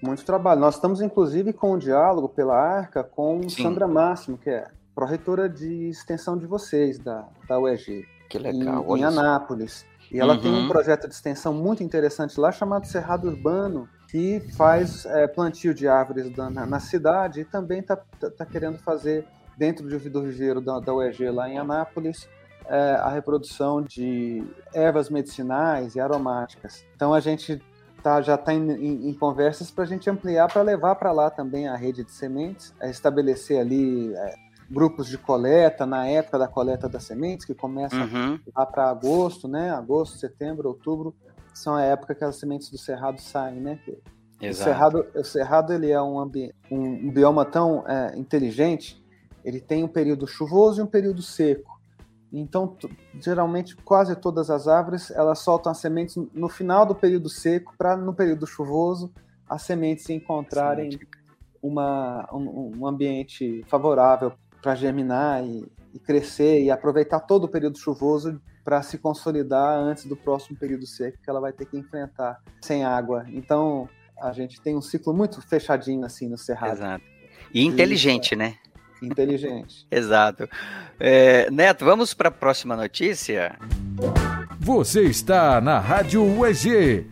Muito 0.02 0.24
trabalho. 0.24 0.60
Nós 0.60 0.76
estamos, 0.76 1.02
inclusive, 1.02 1.52
com 1.52 1.74
um 1.74 1.78
diálogo 1.78 2.28
pela 2.28 2.54
ARCA 2.56 3.04
com 3.04 3.46
Sim. 3.48 3.62
Sandra 3.64 3.86
Máximo, 3.86 4.38
que 4.38 4.48
é 4.48 4.66
pró-reitora 4.94 5.48
de 5.48 5.88
extensão 5.90 6.36
de 6.38 6.46
vocês, 6.46 6.98
da, 6.98 7.28
da 7.46 7.58
UEG, 7.58 8.06
Que 8.28 8.38
em, 8.38 8.40
legal. 8.40 8.96
em 8.96 9.00
só. 9.02 9.06
Anápolis. 9.08 9.86
E 10.10 10.18
ela 10.18 10.36
tem 10.36 10.50
Uhum. 10.50 10.64
um 10.64 10.68
projeto 10.68 11.06
de 11.06 11.14
extensão 11.14 11.52
muito 11.54 11.82
interessante 11.84 12.38
lá, 12.40 12.50
chamado 12.50 12.86
Cerrado 12.86 13.28
Urbano, 13.28 13.88
que 14.08 14.40
faz 14.56 15.04
é, 15.06 15.28
plantio 15.28 15.72
de 15.72 15.86
árvores 15.86 16.34
na, 16.36 16.50
na 16.50 16.80
cidade 16.80 17.40
e 17.40 17.44
também 17.44 17.78
está 17.80 17.94
tá 17.96 18.44
querendo 18.44 18.78
fazer, 18.78 19.24
dentro 19.56 19.86
do, 19.86 20.10
do 20.10 20.22
viveiro 20.22 20.60
da, 20.60 20.80
da 20.80 20.92
UEG 20.94 21.30
lá 21.30 21.48
em 21.48 21.58
Anápolis, 21.58 22.28
é, 22.66 22.92
a 22.94 23.08
reprodução 23.08 23.82
de 23.82 24.44
ervas 24.74 25.10
medicinais 25.10 25.94
e 25.94 26.00
aromáticas. 26.00 26.84
Então 26.94 27.12
a 27.14 27.20
gente 27.20 27.60
tá, 28.02 28.20
já 28.22 28.34
está 28.36 28.52
em, 28.54 28.70
em- 28.70 29.08
em 29.10 29.14
conversas 29.14 29.70
para 29.70 29.84
a 29.84 29.86
gente 29.86 30.08
ampliar, 30.08 30.48
para 30.52 30.62
levar 30.62 30.94
para 30.96 31.12
lá 31.12 31.30
também 31.30 31.68
a 31.68 31.76
rede 31.76 32.04
de 32.04 32.12
sementes, 32.12 32.72
é, 32.80 32.88
estabelecer 32.90 33.58
ali 33.60 34.14
é, 34.14 34.34
grupos 34.70 35.08
de 35.08 35.18
coleta 35.18 35.84
na 35.84 36.06
época 36.06 36.38
da 36.38 36.46
coleta 36.48 36.88
das 36.88 37.04
sementes, 37.04 37.44
que 37.44 37.54
começa 37.54 37.96
Uhum. 37.96 38.38
lá 38.56 38.64
para 38.64 38.88
agosto, 38.88 39.48
né? 39.48 39.70
Agosto, 39.70 40.16
setembro, 40.18 40.68
outubro 40.68 41.14
são 41.52 41.74
a 41.74 41.82
época 41.82 42.14
que 42.14 42.24
as 42.24 42.36
sementes 42.36 42.70
do 42.70 42.78
cerrado 42.78 43.20
saem, 43.20 43.60
né? 43.60 43.78
Que- 43.84 43.90
O 44.40 44.46
Exato. 44.46 44.70
cerrado, 44.70 45.06
o 45.14 45.24
cerrado 45.24 45.72
ele 45.74 45.90
é 45.90 46.00
um, 46.00 46.18
ambi- 46.18 46.54
um, 46.70 46.78
um 47.08 47.10
bioma 47.10 47.44
tão 47.44 47.84
é, 47.86 48.16
inteligente. 48.16 49.04
Ele 49.44 49.60
tem 49.60 49.84
um 49.84 49.88
período 49.88 50.26
chuvoso 50.26 50.80
e 50.80 50.84
um 50.84 50.86
período 50.86 51.20
seco. 51.20 51.79
Então, 52.32 52.76
geralmente, 53.20 53.74
quase 53.76 54.14
todas 54.14 54.50
as 54.50 54.68
árvores 54.68 55.10
elas 55.10 55.40
soltam 55.40 55.72
as 55.72 55.78
sementes 55.78 56.16
no 56.32 56.48
final 56.48 56.86
do 56.86 56.94
período 56.94 57.28
seco 57.28 57.74
para 57.76 57.96
no 57.96 58.14
período 58.14 58.46
chuvoso 58.46 59.12
as 59.48 59.62
sementes 59.62 60.04
se 60.04 60.12
encontrarem 60.12 60.90
uma, 61.60 62.28
um, 62.32 62.78
um 62.78 62.86
ambiente 62.86 63.64
favorável 63.66 64.32
para 64.62 64.76
germinar 64.76 65.44
e, 65.44 65.66
e 65.92 65.98
crescer 65.98 66.62
e 66.62 66.70
aproveitar 66.70 67.20
todo 67.20 67.44
o 67.44 67.48
período 67.48 67.76
chuvoso 67.76 68.40
para 68.64 68.80
se 68.82 68.98
consolidar 68.98 69.76
antes 69.76 70.04
do 70.04 70.16
próximo 70.16 70.56
período 70.56 70.86
seco 70.86 71.18
que 71.22 71.28
ela 71.28 71.40
vai 71.40 71.52
ter 71.52 71.66
que 71.66 71.76
enfrentar 71.76 72.40
sem 72.60 72.84
água. 72.84 73.26
Então 73.28 73.88
a 74.20 74.32
gente 74.32 74.60
tem 74.60 74.76
um 74.76 74.82
ciclo 74.82 75.12
muito 75.12 75.42
fechadinho 75.42 76.04
assim 76.04 76.28
no 76.28 76.38
cerrado, 76.38 76.74
Exato. 76.74 77.04
E 77.52 77.64
inteligente, 77.64 78.36
né? 78.36 78.54
Inteligente. 79.02 79.86
Exato. 79.90 80.48
É, 80.98 81.50
Neto, 81.50 81.84
vamos 81.84 82.14
para 82.14 82.28
a 82.28 82.32
próxima 82.32 82.76
notícia? 82.76 83.58
Você 84.58 85.02
está 85.02 85.60
na 85.60 85.78
Rádio 85.78 86.22
UEG. 86.22 87.06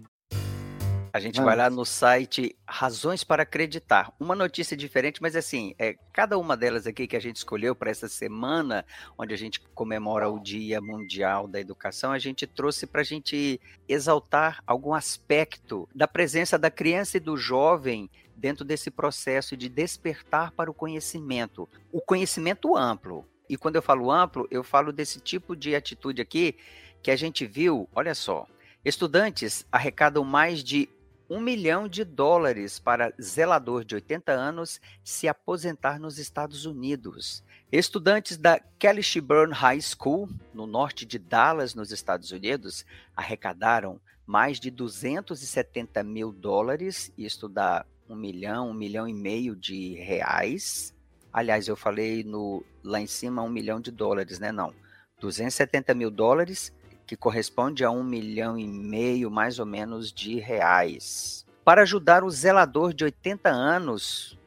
A 1.13 1.21
gente 1.21 1.41
vai 1.41 1.57
lá 1.57 1.71
no 1.71 1.85
site 1.85 2.55
Razões 2.67 3.25
para 3.25 3.43
Acreditar. 3.43 4.13
Uma 4.21 4.35
notícia 4.35 4.77
diferente, 4.77 5.23
mas 5.23 5.35
assim, 5.35 5.75
é, 5.79 5.97
cada 6.13 6.39
uma 6.39 6.57
delas 6.57 6.87
aqui 6.87 7.07
que 7.07 7.17
a 7.17 7.21
gente 7.21 7.37
escolheu 7.37 7.75
para 7.75 7.91
essa 7.91 8.07
semana, 8.07 8.85
onde 9.17 9.33
a 9.33 9.37
gente 9.37 9.61
comemora 9.75 10.29
o 10.29 10.39
Dia 10.39 10.81
Mundial 10.81 11.49
da 11.49 11.59
Educação, 11.59 12.13
a 12.13 12.19
gente 12.19 12.47
trouxe 12.47 12.87
para 12.87 13.01
a 13.01 13.05
gente 13.05 13.61
exaltar 13.89 14.63
algum 14.67 14.93
aspecto 14.95 15.89
da 15.95 16.07
presença 16.07 16.59
da 16.59 16.71
criança 16.71 17.17
e 17.17 17.21
do 17.21 17.37
jovem 17.37 18.11
dentro 18.39 18.65
desse 18.65 18.91
processo 18.91 19.57
de 19.57 19.69
despertar 19.69 20.53
para 20.53 20.71
o 20.71 20.75
conhecimento. 20.75 21.69
O 21.93 22.01
conhecimento 22.01 22.77
amplo. 22.77 23.27
E 23.49 23.57
quando 23.57 23.77
eu 23.77 23.83
falo 23.83 24.11
amplo, 24.11 24.47
eu 24.51 24.63
falo 24.63 24.93
desse 24.93 25.21
tipo 25.21 25.57
de 25.57 25.75
atitude 25.75 26.23
aqui 26.23 26.57
que 27.03 27.11
a 27.11 27.17
gente 27.17 27.47
viu, 27.47 27.89
olha 27.95 28.15
só, 28.15 28.47
estudantes 28.85 29.67
arrecadam 29.73 30.25
mais 30.25 30.63
de 30.63 30.89
um 31.29 31.41
milhão 31.41 31.89
de 31.89 32.05
dólares 32.05 32.79
para 32.79 33.13
zelador 33.21 33.85
de 33.85 33.95
80 33.95 34.33
anos 34.33 34.81
se 35.05 35.29
aposentar 35.29 35.99
nos 35.99 36.19
Estados 36.19 36.65
Unidos. 36.65 37.45
Estudantes 37.71 38.39
da 38.39 38.59
Kelly 38.79 39.03
Sheburn 39.03 39.53
High 39.53 39.81
School, 39.83 40.29
no 40.55 40.67
norte 40.67 41.05
de 41.05 41.19
Dallas, 41.19 41.75
nos 41.75 41.93
Estados 41.93 42.31
Unidos, 42.31 42.87
arrecadaram 43.15 44.01
mais 44.27 44.59
de 44.59 44.71
270 44.71 46.03
mil 46.03 46.33
dólares, 46.33 47.13
isto 47.17 47.49
dá 47.49 47.85
um 48.09 48.17
milhão, 48.17 48.71
um 48.71 48.75
milhão 48.75 49.07
e 49.07 49.13
meio 49.13 49.55
de 49.55 49.95
reais. 49.95 50.95
Aliás, 51.33 51.69
eu 51.69 51.77
falei 51.77 52.25
no, 52.25 52.65
lá 52.83 53.01
em 53.01 53.07
cima 53.07 53.43
um 53.43 53.49
milhão 53.49 53.81
de 53.81 53.91
dólares, 53.91 54.39
né? 54.39 54.51
Não. 54.51 54.73
270 55.21 55.95
mil 55.95 56.11
dólares 56.11 56.73
que 57.07 57.17
corresponde 57.17 57.85
a 57.85 57.91
um 57.91 58.05
milhão 58.05 58.59
e 58.59 58.69
meio, 58.69 59.31
mais 59.31 59.59
ou 59.59 59.67
menos, 59.67 60.13
de 60.13 60.39
reais, 60.39 61.47
para 61.65 61.83
ajudar 61.83 62.23
o 62.23 62.31
zelador 62.31 62.93
de 62.93 63.05
80 63.05 63.49
anos 63.49 64.39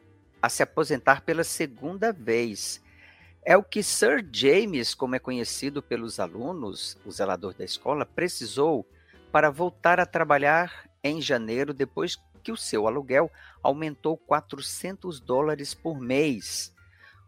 a 0.41 0.48
se 0.48 0.62
aposentar 0.62 1.22
pela 1.22 1.44
segunda 1.44 2.12
vez. 2.12 2.82
É 3.44 3.58
o 3.58 3.63
que 3.63 3.82
Sir 3.82 4.24
James, 4.32 4.94
como 4.94 5.15
é 5.15 5.20
conhecido 5.20 5.82
pelos 5.82 6.20
alunos, 6.20 6.98
o 7.03 7.12
zelador 7.12 7.56
da 7.56 7.65
escola, 7.65 8.06
precisou 8.06 8.86
para 9.32 9.50
voltar 9.50 10.00
a 10.00 10.06
trabalhar 10.06 10.88
em 11.03 11.20
janeiro, 11.20 11.74
depois 11.74 12.15
que 12.44 12.51
o 12.51 12.58
seu 12.58 12.88
aluguel 12.88 13.32
aumentou 13.63 14.18
400 14.18 15.20
dólares 15.20 15.74
por 15.74 16.00
mês. 16.00 16.74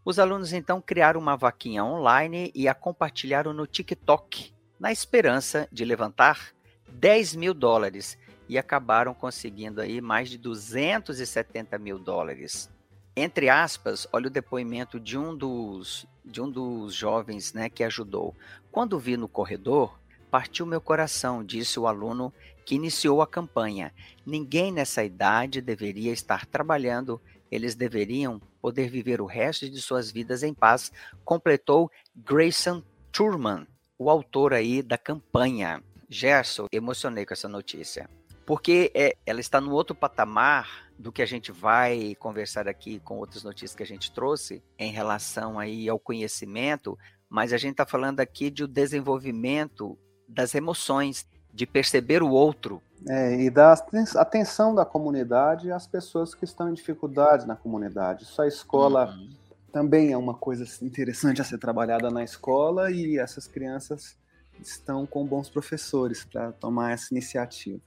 Os 0.06 0.20
alunos 0.20 0.52
então 0.52 0.82
criaram 0.82 1.20
uma 1.20 1.38
vaquinha 1.38 1.84
online 1.84 2.52
e 2.54 2.68
a 2.68 2.74
compartilharam 2.74 3.54
no 3.54 3.66
TikTok 3.66 4.54
na 4.80 4.92
esperança 4.92 5.68
de 5.72 5.86
levantar 5.86 6.54
10 6.90 7.36
mil 7.36 7.54
dólares 7.54 8.18
e 8.50 8.58
acabaram 8.58 9.13
conseguindo 9.13 9.80
aí 9.80 10.02
mais 10.02 10.30
de 10.30 10.38
270 10.38 11.78
mil 11.80 11.98
dólares. 11.98 12.70
Entre 13.16 13.48
aspas, 13.48 14.08
olha 14.12 14.28
o 14.28 14.32
depoimento 14.32 15.00
de 15.00 15.18
um 15.18 15.36
dos, 15.36 16.06
de 16.25 16.42
um 16.42 16.50
dos 16.50 16.94
jovens 16.94 17.54
né, 17.54 17.70
que 17.70 17.84
ajudou. 17.84 18.36
Quando 18.72 19.00
vi 19.00 19.16
no 19.16 19.28
corredor, 19.28 20.00
partiu 20.32 20.66
meu 20.66 20.82
coração, 20.82 21.44
disse 21.44 21.80
o 21.80 21.88
aluno 21.88 22.34
que 22.65 22.75
iniciou 22.75 23.22
a 23.22 23.27
campanha. 23.27 23.93
Ninguém 24.25 24.72
nessa 24.72 25.03
idade 25.03 25.62
deveria 25.62 26.12
estar 26.12 26.46
trabalhando, 26.46 27.22
eles 27.51 27.75
deveriam 27.75 28.39
poder 28.62 28.89
viver 28.89 29.22
o 29.22 29.25
resto 29.25 29.70
de 29.70 29.82
suas 29.82 30.12
vidas 30.12 30.43
em 30.43 30.53
paz, 30.53 30.91
completou 31.25 31.91
Grayson 32.15 32.82
Turman, 33.12 33.67
o 33.98 34.10
autor 34.10 34.53
aí 34.53 34.82
da 34.82 34.98
campanha. 34.98 35.84
Gerson, 36.10 36.67
emocionei 36.72 37.25
com 37.25 37.34
essa 37.34 37.48
notícia. 37.48 38.10
Porque 38.46 38.91
é, 38.93 39.15
ela 39.25 39.39
está 39.39 39.60
no 39.62 39.72
outro 39.72 39.96
patamar 39.96 40.91
do 40.98 41.12
que 41.12 41.22
a 41.22 41.25
gente 41.25 41.51
vai 41.51 42.15
conversar 42.15 42.67
aqui 42.67 43.00
com 43.00 43.17
outras 43.17 43.43
notícias 43.43 43.75
que 43.75 43.84
a 43.84 43.86
gente 43.86 44.12
trouxe 44.12 44.62
em 44.77 44.91
relação 44.91 45.58
aí 45.58 45.89
ao 45.89 46.00
conhecimento, 46.00 46.98
mas 47.29 47.51
a 47.51 47.58
gente 47.58 47.72
está 47.72 47.86
falando 47.86 48.20
aqui 48.20 48.51
de 48.51 48.63
o 48.63 48.67
desenvolvimento 48.67 49.98
das 50.27 50.53
emoções, 50.55 51.27
de 51.53 51.65
perceber 51.65 52.24
o 52.24 52.29
outro. 52.29 52.81
É, 53.07 53.36
e 53.36 53.50
da 53.50 53.74
atenção 54.15 54.74
da 54.74 54.86
comunidade 54.86 55.72
às 55.72 55.86
pessoas 55.86 56.33
que 56.33 56.45
estão 56.45 56.69
em 56.69 56.74
dificuldade 56.74 57.45
na 57.45 57.55
comunidade. 57.55 58.24
Isso 58.24 58.41
a 58.41 58.48
escola 58.48 59.10
uhum. 59.10 59.29
também 59.72 60.12
é 60.12 60.17
uma 60.17 60.33
coisa 60.33 60.65
interessante 60.83 61.41
a 61.41 61.43
ser 61.43 61.57
trabalhada 61.57 62.10
na 62.10 62.24
escola 62.24 62.89
e 62.89 63.17
essas 63.17 63.45
crianças 63.45 64.17
estão 64.62 65.05
com 65.05 65.25
bons 65.25 65.50
professores 65.50 66.24
para 66.24 66.51
tomar 66.53 66.91
essa 66.91 67.13
iniciativa. 67.13 67.79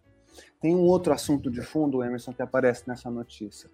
Tem 0.60 0.74
um 0.74 0.82
outro 0.82 1.12
assunto 1.12 1.50
de 1.50 1.62
fundo, 1.62 2.02
Emerson, 2.02 2.32
que 2.32 2.42
aparece 2.42 2.84
nessa 2.86 3.10
notícia. 3.10 3.70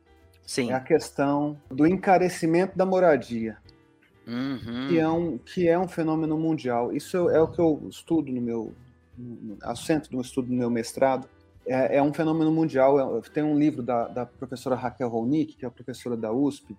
Sim. 0.47 0.71
É 0.71 0.75
a 0.75 0.81
questão 0.81 1.61
do 1.71 1.87
encarecimento 1.87 2.77
da 2.77 2.85
moradia, 2.85 3.57
uhum. 4.27 4.89
que, 4.89 4.99
é 4.99 5.09
um, 5.09 5.39
que 5.39 5.69
é 5.69 5.79
um 5.79 5.89
fenômeno 5.89 6.37
mundial. 6.37 6.93
Isso 6.93 7.31
é 7.31 7.41
o 7.41 7.49
que 7.49 7.61
eu 7.61 7.87
estudo 7.89 8.31
no 8.31 8.41
meu, 8.41 8.75
ao 9.63 9.77
centro 9.77 10.11
do 10.11 10.21
estudo 10.21 10.49
do 10.49 10.55
meu 10.55 10.71
mestrado. 10.71 11.29
É, 11.67 11.97
é 11.97 12.03
um 12.03 12.13
fenômeno 12.13 12.51
mundial. 12.51 13.19
É, 13.19 13.21
tem 13.31 13.43
um 13.43 13.59
livro 13.59 13.83
da, 13.83 14.09
da 14.09 14.27
professora 14.27 14.75
Raquel 14.77 15.09
Ronick, 15.09 15.57
que 15.57 15.65
é 15.65 15.71
professora 15.71 16.17
da 16.17 16.33
USP. 16.33 16.77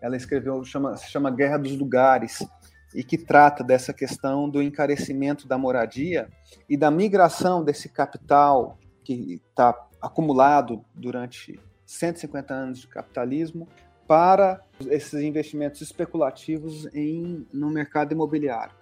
Ela 0.00 0.16
escreveu, 0.16 0.62
chama, 0.64 0.96
se 0.96 1.10
chama 1.10 1.30
Guerra 1.30 1.58
dos 1.58 1.76
Lugares, 1.76 2.46
e 2.94 3.04
que 3.04 3.18
trata 3.18 3.62
dessa 3.62 3.92
questão 3.92 4.48
do 4.48 4.62
encarecimento 4.62 5.46
da 5.46 5.58
moradia 5.58 6.28
e 6.68 6.76
da 6.76 6.90
migração 6.90 7.62
desse 7.62 7.88
capital 7.88 8.78
que 9.04 9.40
está 9.48 9.74
acumulado 10.00 10.84
durante 10.94 11.60
150 11.84 12.54
anos 12.54 12.80
de 12.80 12.88
capitalismo 12.88 13.68
para 14.06 14.62
esses 14.88 15.20
investimentos 15.20 15.80
especulativos 15.80 16.86
em, 16.94 17.46
no 17.52 17.70
mercado 17.70 18.12
imobiliário. 18.12 18.74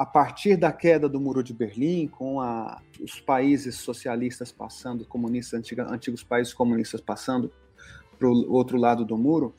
A 0.00 0.06
partir 0.06 0.56
da 0.56 0.72
queda 0.72 1.10
do 1.10 1.20
Muro 1.20 1.44
de 1.44 1.52
Berlim, 1.52 2.08
com 2.08 2.40
a, 2.40 2.80
os 3.02 3.20
países 3.20 3.76
socialistas 3.76 4.50
passando, 4.50 5.04
comunistas, 5.04 5.58
antiga, 5.60 5.86
antigos 5.92 6.22
países 6.22 6.54
comunistas 6.54 7.02
passando 7.02 7.52
para 8.18 8.26
o 8.26 8.50
outro 8.50 8.78
lado 8.78 9.04
do 9.04 9.18
muro, 9.18 9.54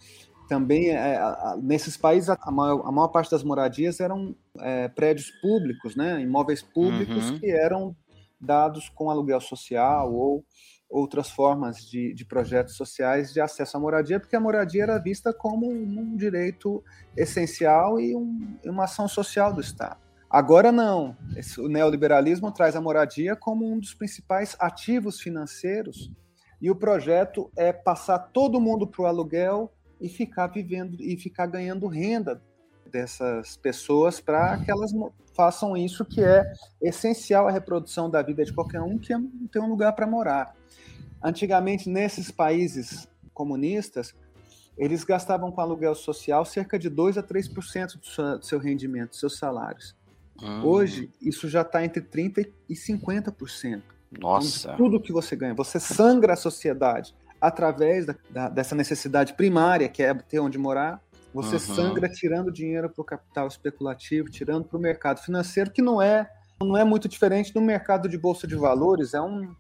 também 0.50 0.90
é, 0.90 1.22
nesses 1.62 1.96
países 1.96 2.28
a 2.28 2.50
maior, 2.50 2.82
a 2.88 2.92
maior, 2.92 3.10
parte 3.10 3.30
das 3.30 3.44
moradias 3.44 4.00
eram 4.00 4.36
é, 4.58 4.88
prédios 4.88 5.30
públicos, 5.44 5.96
né, 5.96 6.20
imóveis 6.20 6.64
públicos 6.64 7.30
uhum. 7.30 7.40
que 7.40 7.52
eram 7.52 7.96
dados 8.40 8.90
com 8.90 9.12
aluguel 9.12 9.42
social 9.42 10.12
ou 10.12 10.44
outras 10.90 11.30
formas 11.30 11.86
de, 11.86 12.16
de, 12.16 12.26
projetos 12.26 12.76
sociais 12.76 13.32
de 13.32 13.40
acesso 13.40 13.78
à 13.78 13.80
moradia, 13.80 14.20
porque 14.20 14.36
a 14.36 14.40
moradia 14.40 14.82
era 14.82 14.98
vista 14.98 15.32
como 15.32 15.72
um 15.72 16.18
direito 16.18 16.84
essencial 17.16 18.00
e 18.00 18.16
um, 18.16 18.58
uma 18.66 18.86
ação 18.86 19.08
social 19.08 19.54
do 19.54 19.62
Estado. 19.62 20.10
Agora 20.32 20.72
não, 20.72 21.18
o 21.60 21.68
neoliberalismo 21.68 22.54
traz 22.54 22.74
a 22.74 22.82
moradia 22.82 23.36
como 23.36 23.70
um 23.70 23.78
dos 23.78 23.94
principais 23.94 24.56
ativos 24.58 25.20
financeiros 25.20 26.10
e 26.62 26.72
o 26.72 26.76
projeto 26.76 27.52
é 27.54 27.74
passar 27.74 28.18
todo 28.18 28.62
mundo 28.62 28.88
para 28.88 29.02
o 29.02 29.06
aluguel 29.06 29.74
e 30.00 30.08
ficar 30.08 30.48
vivendo 30.48 30.96
e 31.02 31.18
ficar 31.18 31.48
ganhando 31.48 31.86
renda 31.86 32.42
dessas 32.90 33.58
pessoas 33.58 34.22
para 34.22 34.58
que 34.60 34.72
elas 34.72 34.92
façam 35.36 35.76
isso 35.76 36.06
que 36.06 36.24
é 36.24 36.50
essencial 36.82 37.50
à 37.50 37.52
reprodução 37.52 38.10
da 38.10 38.22
vida 38.22 38.46
de 38.46 38.54
qualquer 38.54 38.82
um, 38.82 38.98
que 38.98 39.14
é 39.14 39.18
ter 39.52 39.60
um 39.60 39.68
lugar 39.68 39.92
para 39.94 40.08
morar. 40.08 40.56
Antigamente, 41.22 41.90
nesses 41.90 42.32
países 42.32 43.06
comunistas, 43.34 44.16
eles 44.78 45.04
gastavam 45.04 45.52
com 45.52 45.60
aluguel 45.60 45.94
social 45.94 46.46
cerca 46.46 46.80
de 46.80 46.90
2 46.90 47.18
a 47.18 47.24
3% 47.24 48.00
do 48.00 48.06
seu, 48.06 48.40
do 48.40 48.46
seu 48.46 48.60
rendimento, 48.60 49.10
dos 49.10 49.20
seus 49.20 49.38
salários. 49.38 50.00
Hum. 50.42 50.64
Hoje, 50.66 51.12
isso 51.22 51.48
já 51.48 51.62
está 51.62 51.84
entre 51.84 52.02
30% 52.02 52.50
e 52.70 52.74
50%. 52.74 53.82
Nossa! 54.20 54.74
Então, 54.74 54.78
tudo 54.78 55.00
que 55.00 55.12
você 55.12 55.36
ganha. 55.36 55.54
Você 55.54 55.80
sangra 55.80 56.34
a 56.34 56.36
sociedade 56.36 57.16
através 57.40 58.06
da, 58.06 58.16
da, 58.30 58.50
dessa 58.50 58.76
necessidade 58.76 59.34
primária, 59.34 59.88
que 59.88 60.04
é 60.04 60.14
ter 60.14 60.40
onde 60.40 60.58
morar, 60.58 61.02
você 61.34 61.56
uhum. 61.56 61.76
sangra 61.76 62.10
tirando 62.10 62.52
dinheiro 62.52 62.90
para 62.90 63.02
o 63.02 63.06
capital 63.06 63.48
especulativo, 63.48 64.30
tirando 64.30 64.66
para 64.66 64.78
o 64.78 64.82
mercado 64.82 65.22
financeiro, 65.22 65.72
que 65.72 65.82
não 65.82 66.02
é, 66.02 66.30
não 66.62 66.76
é 66.76 66.84
muito 66.84 67.08
diferente 67.08 67.54
do 67.54 67.62
mercado 67.62 68.10
de 68.10 68.18
bolsa 68.18 68.46
de 68.46 68.56
valores, 68.56 69.14
é 69.14 69.22
um, 69.22 69.56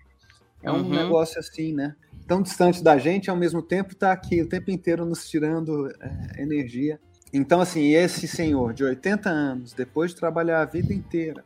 é 0.62 0.72
um 0.72 0.82
uhum. 0.82 0.90
negócio 0.90 1.40
assim, 1.40 1.74
né? 1.74 1.96
Tão 2.28 2.42
distante 2.42 2.84
da 2.84 2.98
gente, 2.98 3.30
ao 3.30 3.36
mesmo 3.36 3.62
tempo 3.62 3.94
está 3.94 4.12
aqui 4.12 4.42
o 4.42 4.50
tempo 4.50 4.70
inteiro 4.70 5.06
nos 5.06 5.30
tirando 5.30 5.90
é, 6.00 6.42
energia. 6.42 7.00
Então, 7.34 7.62
assim, 7.62 7.94
esse 7.94 8.28
senhor 8.28 8.74
de 8.74 8.84
80 8.84 9.30
anos, 9.30 9.74
depois 9.74 10.12
de 10.12 10.18
trabalhar 10.18 10.62
a 10.62 10.66
vida 10.66 10.94
inteira, 10.94 11.44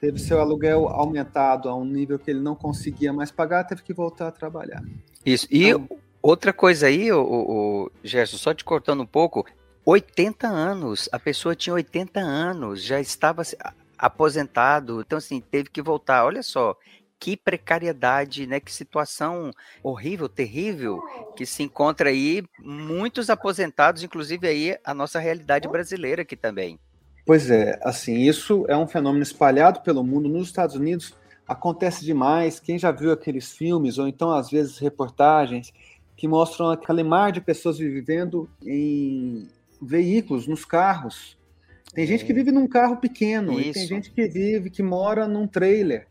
teve 0.00 0.18
seu 0.18 0.40
aluguel 0.40 0.88
aumentado 0.88 1.68
a 1.68 1.76
um 1.76 1.84
nível 1.84 2.18
que 2.18 2.30
ele 2.30 2.40
não 2.40 2.54
conseguia 2.54 3.12
mais 3.12 3.30
pagar, 3.30 3.64
teve 3.64 3.82
que 3.82 3.92
voltar 3.92 4.28
a 4.28 4.32
trabalhar. 4.32 4.82
Isso. 5.24 5.46
E 5.50 5.68
então, 5.68 5.88
outra 6.20 6.52
coisa 6.52 6.88
aí, 6.88 7.12
o, 7.12 7.22
o, 7.22 7.90
Gerson, 8.02 8.36
só 8.36 8.52
te 8.52 8.64
cortando 8.64 9.02
um 9.02 9.06
pouco, 9.06 9.46
80 9.86 10.48
anos, 10.48 11.08
a 11.12 11.18
pessoa 11.18 11.54
tinha 11.54 11.74
80 11.74 12.20
anos, 12.20 12.82
já 12.82 13.00
estava 13.00 13.42
aposentado, 13.96 15.00
então 15.00 15.18
assim, 15.18 15.40
teve 15.40 15.70
que 15.70 15.80
voltar. 15.80 16.24
Olha 16.24 16.42
só, 16.42 16.76
que 17.18 17.36
precariedade, 17.36 18.46
né? 18.46 18.60
Que 18.60 18.72
situação 18.72 19.50
horrível, 19.82 20.28
terrível, 20.28 21.02
que 21.36 21.46
se 21.46 21.62
encontra 21.62 22.10
aí 22.10 22.42
muitos 22.60 23.30
aposentados, 23.30 24.02
inclusive 24.02 24.46
aí 24.46 24.78
a 24.84 24.92
nossa 24.92 25.18
realidade 25.18 25.68
brasileira 25.68 26.22
aqui 26.22 26.36
também. 26.36 26.78
Pois 27.26 27.50
é, 27.50 27.78
assim, 27.82 28.18
isso 28.18 28.66
é 28.68 28.76
um 28.76 28.86
fenômeno 28.86 29.22
espalhado 29.22 29.80
pelo 29.80 30.04
mundo. 30.04 30.28
Nos 30.28 30.48
Estados 30.48 30.76
Unidos 30.76 31.14
acontece 31.48 32.04
demais. 32.04 32.60
Quem 32.60 32.78
já 32.78 32.90
viu 32.90 33.12
aqueles 33.12 33.52
filmes, 33.52 33.98
ou 33.98 34.06
então 34.06 34.30
às 34.30 34.50
vezes 34.50 34.78
reportagens, 34.78 35.72
que 36.16 36.28
mostram 36.28 36.70
aquele 36.70 37.02
mar 37.02 37.32
de 37.32 37.40
pessoas 37.40 37.78
vivendo 37.78 38.48
em 38.62 39.48
veículos, 39.80 40.46
nos 40.46 40.64
carros. 40.64 41.36
Tem 41.94 42.04
é. 42.04 42.06
gente 42.06 42.24
que 42.24 42.32
vive 42.32 42.50
num 42.50 42.66
carro 42.66 42.96
pequeno, 42.96 43.58
Isso. 43.58 43.70
e 43.70 43.72
tem 43.72 43.86
gente 43.86 44.10
que 44.10 44.26
vive, 44.28 44.70
que 44.70 44.82
mora 44.82 45.26
num 45.26 45.46
trailer. 45.46 46.06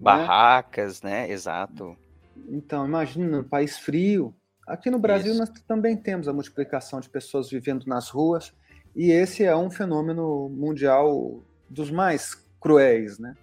Né? 0.00 0.04
Barracas, 0.04 1.02
né? 1.02 1.26
né? 1.26 1.32
Exato. 1.32 1.96
Então, 2.48 2.86
imagina, 2.86 3.38
no 3.38 3.44
país 3.44 3.78
frio. 3.78 4.34
Aqui 4.66 4.90
no 4.90 4.98
Brasil 4.98 5.32
Isso. 5.32 5.40
nós 5.40 5.50
também 5.66 5.96
temos 5.96 6.28
a 6.28 6.32
multiplicação 6.32 7.00
de 7.00 7.08
pessoas 7.08 7.50
vivendo 7.50 7.84
nas 7.86 8.08
ruas. 8.08 8.52
E 8.96 9.10
esse 9.10 9.44
é 9.44 9.54
um 9.54 9.70
fenômeno 9.70 10.48
mundial 10.48 11.42
dos 11.68 11.90
mais 11.90 12.34
cruéis, 12.60 13.18
né? 13.18 13.34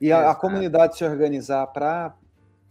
E 0.00 0.10
a, 0.10 0.30
a 0.30 0.34
comunidade 0.34 0.96
se 0.96 1.04
organizar 1.04 1.66
para 1.68 2.14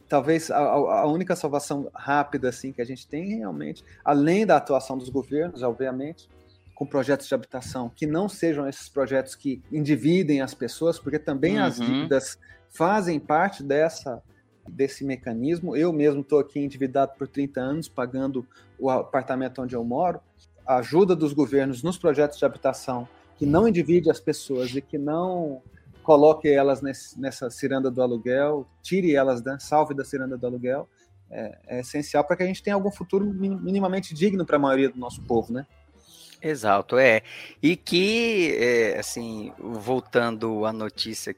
talvez 0.08 0.50
a, 0.50 0.58
a, 0.58 1.06
única 1.06 1.36
salvação 1.36 1.90
rápida 1.94 2.50
assim 2.50 2.74
que 2.74 2.82
a 2.82 2.86
gente 2.86 3.08
tem 3.08 3.38
realmente, 3.38 3.84
além 4.04 4.46
da 4.46 4.58
atuação 4.58 4.98
dos 4.98 5.10
governos, 5.10 5.62
obviamente, 5.62 6.28
com 6.74 6.86
projetos 6.86 7.28
de 7.28 7.36
habitação 7.36 7.92
que 7.96 8.08
não 8.08 8.28
sejam 8.28 8.68
esses 8.68 8.90
projetos 8.90 9.36
que 9.36 9.62
endividem 9.72 10.42
as 10.42 10.56
pessoas, 10.56 10.98
porque 10.98 11.20
também 11.20 11.60
uhum. 11.60 11.66
as 11.66 11.80
dívidas 11.80 12.40
fazem 12.70 13.20
parte 13.20 13.64
dessa 13.64 14.22
desse 14.68 15.04
mecanismo. 15.04 15.76
Eu 15.76 15.92
mesmo 15.92 16.22
estou 16.22 16.40
aqui 16.40 16.60
endividado 16.60 17.14
por 17.18 17.28
30 17.28 17.60
anos, 17.60 17.90
pagando 17.90 18.46
o 18.78 18.90
apartamento 18.90 19.62
onde 19.62 19.76
eu 19.76 19.84
moro 19.84 20.22
a 20.70 20.76
ajuda 20.76 21.16
dos 21.16 21.34
governos 21.34 21.82
nos 21.82 21.98
projetos 21.98 22.38
de 22.38 22.46
habitação 22.46 23.08
que 23.38 23.46
não 23.46 23.68
endivide 23.68 24.12
as 24.12 24.20
pessoas 24.20 24.70
e 24.76 24.82
que 24.82 25.00
não 25.00 25.64
coloque 26.04 26.48
elas 26.48 26.80
nesse, 26.80 27.20
nessa 27.20 27.50
ciranda 27.50 27.90
do 27.90 28.04
aluguel, 28.04 28.68
tire 28.84 29.16
elas, 29.16 29.44
né, 29.44 29.58
salve 29.60 29.96
da 29.96 30.06
ciranda 30.06 30.38
do 30.38 30.46
aluguel, 30.46 30.88
é, 31.32 31.58
é 31.68 31.80
essencial 31.80 32.24
para 32.24 32.36
que 32.36 32.44
a 32.44 32.46
gente 32.46 32.62
tenha 32.62 32.76
algum 32.76 32.92
futuro 32.92 33.26
minimamente 33.26 34.14
digno 34.14 34.46
para 34.46 34.58
a 34.58 34.60
maioria 34.60 34.90
do 34.90 35.00
nosso 35.00 35.24
povo, 35.24 35.52
né? 35.52 35.66
Exato, 36.40 37.00
é. 37.00 37.24
E 37.64 37.76
que, 37.76 38.56
é, 38.60 39.00
assim, 39.00 39.52
voltando 39.58 40.66
à 40.66 40.72
notícia, 40.72 41.36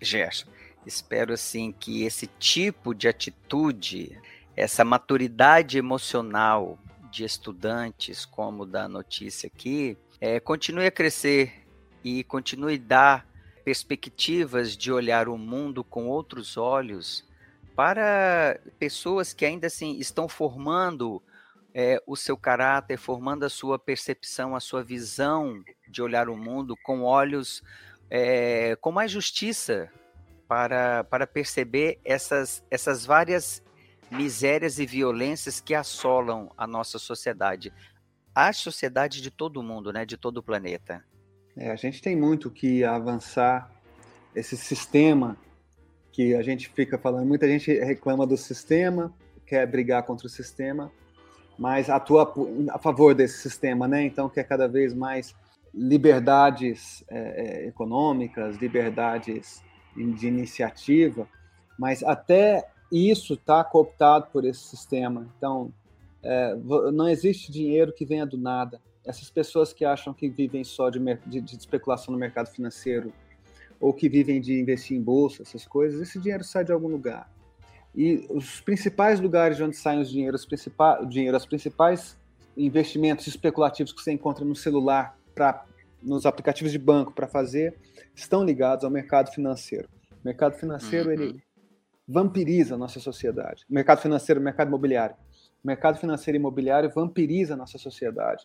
Gerson, 0.00 0.48
espero, 0.86 1.32
assim, 1.32 1.72
que 1.72 2.04
esse 2.04 2.26
tipo 2.26 2.94
de 2.94 3.08
atitude, 3.08 4.20
essa 4.56 4.84
maturidade 4.84 5.78
emocional 5.78 6.78
de 7.10 7.24
estudantes, 7.24 8.24
como 8.24 8.64
da 8.64 8.88
notícia 8.88 9.46
aqui, 9.46 9.96
é, 10.20 10.38
continue 10.38 10.86
a 10.86 10.90
crescer 10.90 11.66
e 12.04 12.24
continue 12.24 12.76
a 12.76 12.88
dar 12.88 13.26
perspectivas 13.64 14.76
de 14.76 14.90
olhar 14.92 15.28
o 15.28 15.36
mundo 15.36 15.84
com 15.84 16.06
outros 16.06 16.56
olhos 16.56 17.24
para 17.74 18.60
pessoas 18.78 19.32
que 19.32 19.44
ainda 19.44 19.66
assim 19.66 19.98
estão 19.98 20.28
formando 20.28 21.22
é, 21.74 22.02
o 22.06 22.16
seu 22.16 22.36
caráter, 22.36 22.96
formando 22.96 23.44
a 23.44 23.50
sua 23.50 23.78
percepção, 23.78 24.56
a 24.56 24.60
sua 24.60 24.82
visão 24.82 25.62
de 25.88 26.02
olhar 26.02 26.28
o 26.28 26.36
mundo 26.36 26.76
com 26.82 27.02
olhos 27.02 27.62
é, 28.10 28.76
com 28.80 28.90
mais 28.90 29.10
justiça, 29.10 29.90
para, 30.50 31.04
para 31.04 31.28
perceber 31.28 32.00
essas, 32.04 32.60
essas 32.68 33.06
várias 33.06 33.62
misérias 34.10 34.80
e 34.80 34.84
violências 34.84 35.60
que 35.60 35.76
assolam 35.76 36.50
a 36.58 36.66
nossa 36.66 36.98
sociedade. 36.98 37.72
A 38.34 38.52
sociedade 38.52 39.22
de 39.22 39.30
todo 39.30 39.62
mundo, 39.62 39.92
né? 39.92 40.04
De 40.04 40.16
todo 40.16 40.38
o 40.38 40.42
planeta. 40.42 41.04
É, 41.56 41.70
a 41.70 41.76
gente 41.76 42.02
tem 42.02 42.16
muito 42.16 42.50
que 42.50 42.82
avançar. 42.82 43.70
Esse 44.34 44.56
sistema 44.56 45.36
que 46.10 46.34
a 46.34 46.42
gente 46.42 46.68
fica 46.68 46.98
falando, 46.98 47.28
muita 47.28 47.46
gente 47.46 47.72
reclama 47.72 48.26
do 48.26 48.36
sistema, 48.36 49.14
quer 49.46 49.64
brigar 49.68 50.02
contra 50.02 50.26
o 50.26 50.30
sistema, 50.30 50.90
mas 51.56 51.88
atua 51.88 52.34
a 52.70 52.78
favor 52.80 53.14
desse 53.14 53.38
sistema, 53.38 53.86
né? 53.86 54.02
Então 54.02 54.28
quer 54.28 54.42
cada 54.42 54.66
vez 54.66 54.92
mais 54.92 55.32
liberdades 55.72 57.04
é, 57.08 57.18
é, 57.18 57.68
econômicas, 57.68 58.56
liberdades 58.56 59.62
de 59.94 60.28
iniciativa, 60.28 61.28
mas 61.78 62.02
até 62.02 62.68
isso 62.90 63.34
está 63.34 63.62
cooptado 63.64 64.26
por 64.32 64.44
esse 64.44 64.60
sistema. 64.60 65.26
Então 65.36 65.72
é, 66.22 66.54
não 66.92 67.08
existe 67.08 67.50
dinheiro 67.50 67.92
que 67.92 68.04
venha 68.04 68.26
do 68.26 68.38
nada. 68.38 68.80
Essas 69.04 69.30
pessoas 69.30 69.72
que 69.72 69.84
acham 69.84 70.12
que 70.12 70.28
vivem 70.28 70.62
só 70.62 70.90
de, 70.90 70.98
de, 71.26 71.40
de 71.40 71.56
especulação 71.56 72.12
no 72.12 72.18
mercado 72.18 72.48
financeiro 72.50 73.12
ou 73.80 73.94
que 73.94 74.08
vivem 74.08 74.40
de 74.40 74.60
investir 74.60 74.96
em 74.96 75.00
bolsa, 75.00 75.42
essas 75.42 75.66
coisas, 75.66 76.00
esse 76.00 76.20
dinheiro 76.20 76.44
sai 76.44 76.64
de 76.64 76.72
algum 76.72 76.88
lugar. 76.88 77.32
E 77.94 78.26
os 78.30 78.60
principais 78.60 79.18
lugares 79.18 79.56
de 79.56 79.64
onde 79.64 79.76
saem 79.76 80.00
os 80.00 80.10
dinheiros, 80.10 80.44
principais, 80.44 81.08
dinheiro, 81.08 81.36
os 81.36 81.46
principais 81.46 82.16
investimentos 82.56 83.26
especulativos 83.26 83.92
que 83.92 84.02
você 84.02 84.12
encontra 84.12 84.44
no 84.44 84.54
celular, 84.54 85.18
pra, 85.34 85.64
nos 86.02 86.26
aplicativos 86.26 86.72
de 86.72 86.78
banco 86.78 87.12
para 87.12 87.26
fazer, 87.26 87.78
estão 88.14 88.44
ligados 88.44 88.84
ao 88.84 88.90
mercado 88.90 89.30
financeiro. 89.32 89.88
O 90.12 90.24
mercado 90.24 90.56
financeiro 90.56 91.08
uhum. 91.08 91.12
ele 91.12 91.42
vampiriza 92.06 92.74
a 92.74 92.78
nossa 92.78 93.00
sociedade. 93.00 93.64
O 93.70 93.74
mercado 93.74 94.00
financeiro, 94.00 94.40
o 94.40 94.44
mercado 94.44 94.68
imobiliário. 94.68 95.16
O 95.62 95.66
mercado 95.66 95.98
financeiro 95.98 96.36
e 96.36 96.40
imobiliário 96.40 96.90
vampiriza 96.90 97.54
a 97.54 97.56
nossa 97.56 97.78
sociedade. 97.78 98.44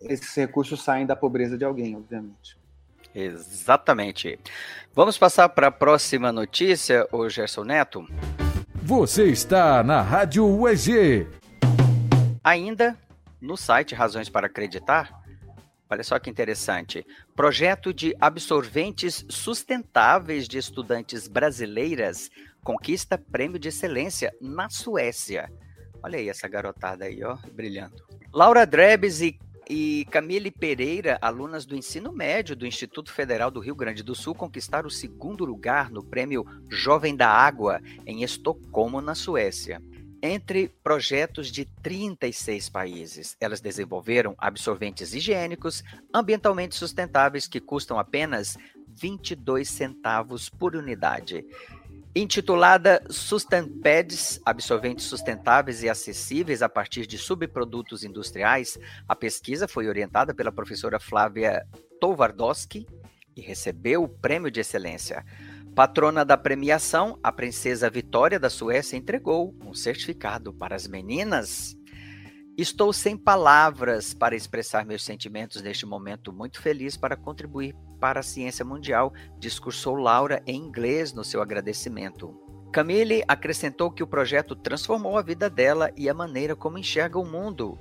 Esses 0.00 0.34
recursos 0.34 0.82
saem 0.82 1.06
da 1.06 1.16
pobreza 1.16 1.56
de 1.56 1.64
alguém, 1.64 1.96
obviamente. 1.96 2.56
Exatamente. 3.14 4.38
Vamos 4.94 5.18
passar 5.18 5.48
para 5.50 5.68
a 5.68 5.72
próxima 5.72 6.32
notícia, 6.32 7.06
o 7.12 7.28
Gerson 7.28 7.64
Neto. 7.64 8.06
Você 8.74 9.26
está 9.26 9.82
na 9.82 10.00
Rádio 10.00 10.46
UEG. 10.46 11.26
Ainda 12.42 12.96
no 13.40 13.56
site 13.56 13.94
Razões 13.94 14.28
para 14.28 14.46
Acreditar, 14.46 15.21
olha 15.92 16.02
só 16.02 16.18
que 16.18 16.30
interessante. 16.30 17.06
Projeto 17.36 17.92
de 17.92 18.16
absorventes 18.20 19.24
sustentáveis 19.28 20.48
de 20.48 20.58
estudantes 20.58 21.28
brasileiras 21.28 22.30
conquista 22.64 23.18
prêmio 23.18 23.58
de 23.58 23.68
excelência 23.68 24.34
na 24.40 24.70
Suécia. 24.70 25.52
Olha 26.02 26.18
aí 26.18 26.28
essa 26.28 26.48
garotada 26.48 27.04
aí, 27.04 27.22
ó, 27.22 27.36
brilhando. 27.52 27.94
Laura 28.32 28.64
Drebes 28.66 29.20
e 29.20 29.38
e 29.68 30.04
Camille 30.10 30.50
Pereira, 30.50 31.18
alunas 31.22 31.64
do 31.64 31.76
ensino 31.76 32.12
médio 32.12 32.56
do 32.56 32.66
Instituto 32.66 33.12
Federal 33.12 33.50
do 33.50 33.60
Rio 33.60 33.74
Grande 33.74 34.02
do 34.02 34.14
Sul, 34.14 34.34
conquistaram 34.34 34.88
o 34.88 34.90
segundo 34.90 35.44
lugar 35.44 35.88
no 35.90 36.02
prêmio 36.02 36.44
Jovem 36.68 37.14
da 37.16 37.28
Água 37.28 37.80
em 38.04 38.22
Estocolmo, 38.22 39.00
na 39.00 39.14
Suécia. 39.14 39.80
Entre 40.24 40.68
projetos 40.84 41.48
de 41.50 41.64
36 41.64 42.68
países, 42.68 43.36
elas 43.40 43.60
desenvolveram 43.60 44.36
absorventes 44.38 45.12
higiênicos 45.14 45.82
ambientalmente 46.14 46.76
sustentáveis 46.76 47.48
que 47.48 47.60
custam 47.60 47.98
apenas 47.98 48.56
22 48.86 49.68
centavos 49.68 50.48
por 50.48 50.76
unidade. 50.76 51.44
Intitulada 52.14 53.02
Sustainpads, 53.10 54.40
absorventes 54.44 55.06
sustentáveis 55.06 55.82
e 55.82 55.88
acessíveis 55.88 56.62
a 56.62 56.68
partir 56.68 57.04
de 57.04 57.18
subprodutos 57.18 58.04
industriais, 58.04 58.78
a 59.08 59.16
pesquisa 59.16 59.66
foi 59.66 59.88
orientada 59.88 60.32
pela 60.32 60.52
professora 60.52 61.00
Flávia 61.00 61.66
Tovardowski 62.00 62.86
e 63.34 63.40
recebeu 63.40 64.04
o 64.04 64.08
prêmio 64.08 64.52
de 64.52 64.60
excelência. 64.60 65.24
Patrona 65.74 66.22
da 66.22 66.36
premiação, 66.36 67.18
a 67.22 67.32
princesa 67.32 67.88
Vitória 67.88 68.38
da 68.38 68.50
Suécia 68.50 68.94
entregou 68.94 69.56
um 69.64 69.72
certificado 69.72 70.52
para 70.52 70.76
as 70.76 70.86
meninas. 70.86 71.74
Estou 72.58 72.92
sem 72.92 73.16
palavras 73.16 74.12
para 74.12 74.36
expressar 74.36 74.84
meus 74.84 75.02
sentimentos 75.02 75.62
neste 75.62 75.86
momento 75.86 76.30
muito 76.30 76.60
feliz 76.60 76.94
para 76.94 77.16
contribuir 77.16 77.74
para 77.98 78.20
a 78.20 78.22
ciência 78.22 78.66
mundial, 78.66 79.14
discursou 79.38 79.96
Laura 79.96 80.42
em 80.46 80.60
inglês 80.60 81.14
no 81.14 81.24
seu 81.24 81.40
agradecimento. 81.40 82.38
Camille 82.70 83.24
acrescentou 83.26 83.90
que 83.90 84.02
o 84.02 84.06
projeto 84.06 84.54
transformou 84.54 85.16
a 85.16 85.22
vida 85.22 85.48
dela 85.48 85.90
e 85.96 86.06
a 86.06 86.14
maneira 86.14 86.54
como 86.54 86.76
enxerga 86.76 87.18
o 87.18 87.24
mundo. 87.24 87.78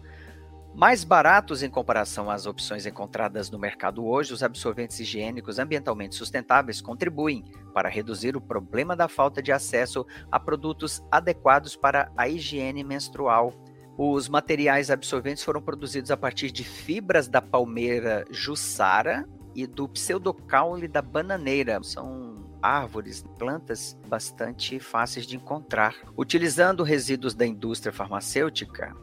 Mais 0.73 1.03
baratos 1.03 1.61
em 1.61 1.69
comparação 1.69 2.29
às 2.29 2.45
opções 2.45 2.85
encontradas 2.85 3.51
no 3.51 3.59
mercado 3.59 4.05
hoje, 4.05 4.33
os 4.33 4.41
absorventes 4.41 4.99
higiênicos 4.99 5.59
ambientalmente 5.59 6.15
sustentáveis 6.15 6.81
contribuem 6.81 7.43
para 7.73 7.89
reduzir 7.89 8.37
o 8.37 8.41
problema 8.41 8.95
da 8.95 9.07
falta 9.07 9.41
de 9.41 9.51
acesso 9.51 10.05
a 10.31 10.39
produtos 10.39 11.03
adequados 11.11 11.75
para 11.75 12.11
a 12.15 12.27
higiene 12.27 12.83
menstrual. 12.83 13.53
Os 13.97 14.29
materiais 14.29 14.89
absorventes 14.89 15.43
foram 15.43 15.61
produzidos 15.61 16.09
a 16.09 16.17
partir 16.17 16.51
de 16.51 16.63
fibras 16.63 17.27
da 17.27 17.41
palmeira 17.41 18.25
Jussara, 18.31 19.27
e 19.55 19.67
do 19.67 19.87
pseudocaule 19.87 20.87
da 20.87 21.01
bananeira. 21.01 21.81
São 21.83 22.49
árvores, 22.61 23.23
plantas 23.37 23.97
bastante 24.07 24.79
fáceis 24.79 25.25
de 25.25 25.35
encontrar. 25.35 25.95
Utilizando 26.17 26.83
resíduos 26.83 27.33
da 27.33 27.45
indústria 27.45 27.91
farmacêutica, 27.91 28.95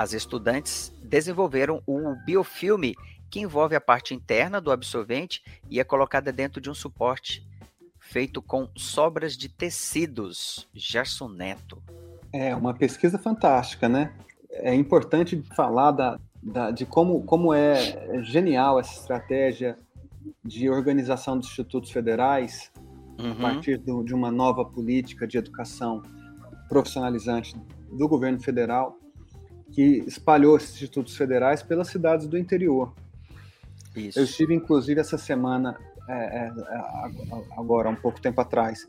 as 0.00 0.14
estudantes 0.14 0.90
desenvolveram 1.04 1.82
o 1.86 2.14
biofilme, 2.24 2.94
que 3.28 3.38
envolve 3.38 3.76
a 3.76 3.80
parte 3.82 4.14
interna 4.14 4.58
do 4.58 4.72
absorvente 4.72 5.42
e 5.68 5.78
é 5.78 5.84
colocada 5.84 6.32
dentro 6.32 6.58
de 6.58 6.70
um 6.70 6.74
suporte 6.74 7.46
feito 7.98 8.40
com 8.40 8.66
sobras 8.74 9.36
de 9.36 9.50
tecidos. 9.50 10.66
Gerson 10.72 11.28
Neto. 11.28 11.82
É 12.32 12.56
uma 12.56 12.72
pesquisa 12.72 13.18
fantástica, 13.18 13.90
né? 13.90 14.14
É 14.52 14.74
importante 14.74 15.44
falar 15.54 15.90
da, 15.90 16.18
da, 16.42 16.70
de 16.70 16.86
como, 16.86 17.22
como 17.24 17.52
é 17.52 18.22
genial 18.22 18.80
essa 18.80 18.98
estratégia 18.98 19.78
de 20.42 20.70
organização 20.70 21.36
dos 21.36 21.48
institutos 21.48 21.90
federais, 21.90 22.72
uhum. 23.18 23.32
a 23.32 23.34
partir 23.34 23.76
do, 23.76 24.02
de 24.02 24.14
uma 24.14 24.30
nova 24.30 24.64
política 24.64 25.26
de 25.26 25.36
educação 25.36 26.00
profissionalizante 26.70 27.54
do 27.92 28.08
governo 28.08 28.40
federal, 28.40 28.96
que 29.72 30.04
espalhou 30.06 30.56
esses 30.56 30.74
institutos 30.74 31.16
federais 31.16 31.62
pelas 31.62 31.88
cidades 31.88 32.26
do 32.26 32.36
interior. 32.36 32.92
Isso. 33.94 34.18
Eu 34.18 34.24
estive, 34.24 34.54
inclusive, 34.54 35.00
essa 35.00 35.18
semana, 35.18 35.76
é, 36.08 36.14
é, 36.14 36.52
agora, 37.56 37.88
um 37.88 37.96
pouco 37.96 38.20
tempo 38.20 38.40
atrás, 38.40 38.86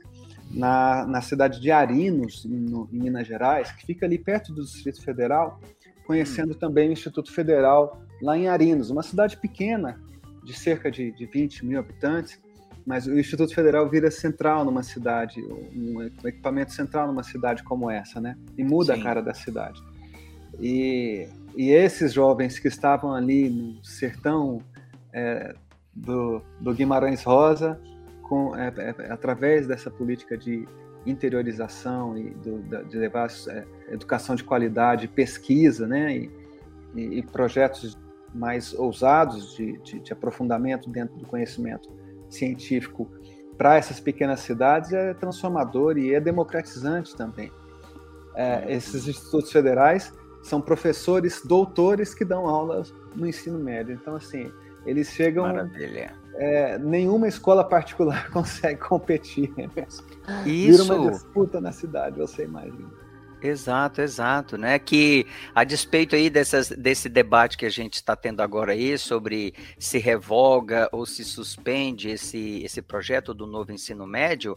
na, 0.49 1.05
na 1.05 1.21
cidade 1.21 1.59
de 1.59 1.71
Arinos, 1.71 2.45
no, 2.45 2.87
em 2.91 2.99
Minas 2.99 3.27
Gerais, 3.27 3.71
que 3.71 3.85
fica 3.85 4.05
ali 4.05 4.17
perto 4.17 4.53
do 4.53 4.63
Distrito 4.63 5.01
Federal, 5.01 5.59
conhecendo 6.05 6.53
hum. 6.53 6.57
também 6.57 6.89
o 6.89 6.93
Instituto 6.93 7.31
Federal 7.31 8.01
lá 8.21 8.37
em 8.37 8.47
Arinos, 8.47 8.89
uma 8.89 9.03
cidade 9.03 9.37
pequena, 9.37 9.99
de 10.43 10.53
cerca 10.53 10.91
de, 10.91 11.11
de 11.11 11.25
20 11.25 11.65
mil 11.65 11.79
habitantes, 11.79 12.39
mas 12.85 13.05
o 13.05 13.17
Instituto 13.17 13.53
Federal 13.53 13.87
vira 13.89 14.09
central 14.09 14.65
numa 14.65 14.83
cidade, 14.83 15.41
um 15.41 16.01
equipamento 16.25 16.73
central 16.73 17.07
numa 17.07 17.23
cidade 17.23 17.63
como 17.63 17.89
essa, 17.89 18.19
né? 18.19 18.35
E 18.57 18.63
muda 18.63 18.95
Sim. 18.95 18.99
a 18.99 19.03
cara 19.03 19.21
da 19.21 19.33
cidade. 19.33 19.81
E, 20.59 21.27
e 21.55 21.71
esses 21.71 22.13
jovens 22.13 22.59
que 22.59 22.67
estavam 22.67 23.13
ali 23.13 23.49
no 23.49 23.83
sertão 23.83 24.61
é, 25.13 25.53
do, 25.93 26.41
do, 26.59 26.73
Guimarães 26.73 27.23
Rosa, 27.23 27.79
com, 28.23 28.55
é, 28.55 28.73
é, 28.77 29.11
através 29.11 29.67
dessa 29.67 29.89
política 29.89 30.37
de 30.37 30.67
interiorização 31.05 32.17
e 32.17 32.29
do, 32.29 32.59
de 32.87 32.97
levar 32.97 33.29
é, 33.47 33.65
educação 33.89 34.35
de 34.35 34.43
qualidade, 34.43 35.07
pesquisa, 35.07 35.87
né? 35.87 36.15
E, 36.15 36.31
e, 36.95 37.19
e 37.19 37.23
projetos 37.23 37.97
mais 38.33 38.73
ousados 38.73 39.55
de, 39.55 39.77
de, 39.79 39.99
de 39.99 40.13
aprofundamento 40.13 40.89
dentro 40.89 41.15
do 41.17 41.25
conhecimento 41.25 41.89
científico 42.29 43.09
para 43.57 43.75
essas 43.75 43.99
pequenas 43.99 44.39
cidades 44.39 44.91
é 44.91 45.13
transformador 45.13 45.97
e 45.97 46.13
é 46.15 46.19
democratizante 46.19 47.15
também. 47.15 47.51
É, 48.33 48.73
esses 48.73 49.07
institutos 49.07 49.51
federais 49.51 50.13
são 50.41 50.62
professores 50.62 51.41
doutores 51.45 52.13
que 52.13 52.25
dão 52.25 52.47
aulas 52.47 52.93
no 53.15 53.27
ensino 53.27 53.60
médio. 53.60 53.93
Então, 53.93 54.15
assim, 54.15 54.51
eles 54.86 55.10
chegam. 55.10 55.43
Maravilha. 55.43 56.13
É, 56.36 56.77
nenhuma 56.77 57.27
escola 57.27 57.63
particular 57.63 58.30
consegue 58.32 58.80
competir. 58.80 59.54
Né? 59.56 59.69
Isso. 60.45 60.84
Vira 60.84 60.84
uma 60.84 61.12
disputa 61.12 61.60
na 61.60 61.71
cidade, 61.71 62.17
você 62.17 62.45
imagina. 62.45 62.89
Exato, 63.43 64.01
exato, 64.01 64.56
né? 64.56 64.77
Que 64.77 65.25
a 65.56 65.63
despeito 65.63 66.15
aí 66.15 66.30
dessas, 66.30 66.69
desse 66.69 67.10
debate 67.10 67.58
que 67.58 67.65
a 67.65 67.71
gente 67.71 67.95
está 67.95 68.15
tendo 68.15 68.41
agora 68.41 68.73
aí 68.73 68.97
sobre 68.99 69.56
se 69.80 69.97
revoga 69.97 70.88
ou 70.91 71.08
se 71.08 71.25
suspende 71.25 72.10
esse, 72.10 72.62
esse 72.63 72.84
projeto 72.84 73.34
do 73.34 73.47
novo 73.47 73.71
ensino 73.71 74.06
médio, 74.06 74.56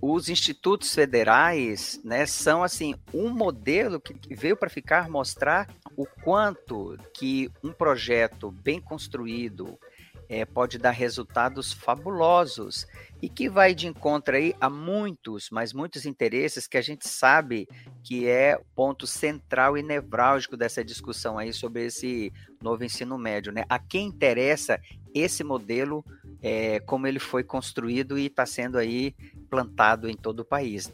os 0.00 0.30
institutos 0.30 0.94
federais, 0.94 2.00
né, 2.02 2.24
são 2.24 2.62
assim 2.62 2.94
um 3.12 3.28
modelo 3.28 4.00
que 4.00 4.34
veio 4.34 4.56
para 4.56 4.70
ficar 4.70 5.10
mostrar 5.10 5.68
o 5.94 6.06
quanto 6.06 6.98
que 7.12 7.50
um 7.62 7.70
projeto 7.70 8.50
bem 8.50 8.80
construído 8.80 9.78
é, 10.32 10.46
pode 10.46 10.78
dar 10.78 10.92
resultados 10.92 11.74
fabulosos 11.74 12.86
e 13.20 13.28
que 13.28 13.50
vai 13.50 13.74
de 13.74 13.86
encontro 13.86 14.34
aí 14.34 14.54
a 14.58 14.70
muitos, 14.70 15.50
mas 15.52 15.74
muitos 15.74 16.06
interesses 16.06 16.66
que 16.66 16.78
a 16.78 16.80
gente 16.80 17.06
sabe 17.06 17.68
que 18.02 18.26
é 18.26 18.58
ponto 18.74 19.06
central 19.06 19.76
e 19.76 19.82
nevrálgico 19.82 20.56
dessa 20.56 20.82
discussão 20.82 21.36
aí 21.36 21.52
sobre 21.52 21.84
esse 21.84 22.32
novo 22.62 22.82
ensino 22.82 23.18
médio, 23.18 23.52
né? 23.52 23.64
A 23.68 23.78
quem 23.78 24.06
interessa 24.06 24.80
esse 25.14 25.44
modelo, 25.44 26.02
é, 26.40 26.80
como 26.80 27.06
ele 27.06 27.18
foi 27.18 27.44
construído 27.44 28.18
e 28.18 28.24
está 28.24 28.46
sendo 28.46 28.78
aí 28.78 29.14
plantado 29.50 30.08
em 30.08 30.16
todo 30.16 30.40
o 30.40 30.44
país. 30.46 30.90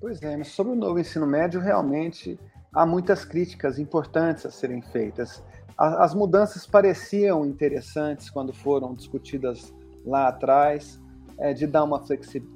Pois 0.00 0.22
é, 0.22 0.42
sobre 0.44 0.72
o 0.72 0.76
novo 0.76 0.98
ensino 0.98 1.26
médio, 1.26 1.60
realmente 1.60 2.40
há 2.72 2.86
muitas 2.86 3.22
críticas 3.22 3.78
importantes 3.78 4.46
a 4.46 4.50
serem 4.50 4.80
feitas 4.80 5.42
as 5.78 6.14
mudanças 6.14 6.66
pareciam 6.66 7.44
interessantes 7.44 8.30
quando 8.30 8.52
foram 8.52 8.94
discutidas 8.94 9.74
lá 10.04 10.28
atrás, 10.28 11.00
é, 11.38 11.52
de 11.52 11.66
dar 11.66 11.84
uma 11.84 12.02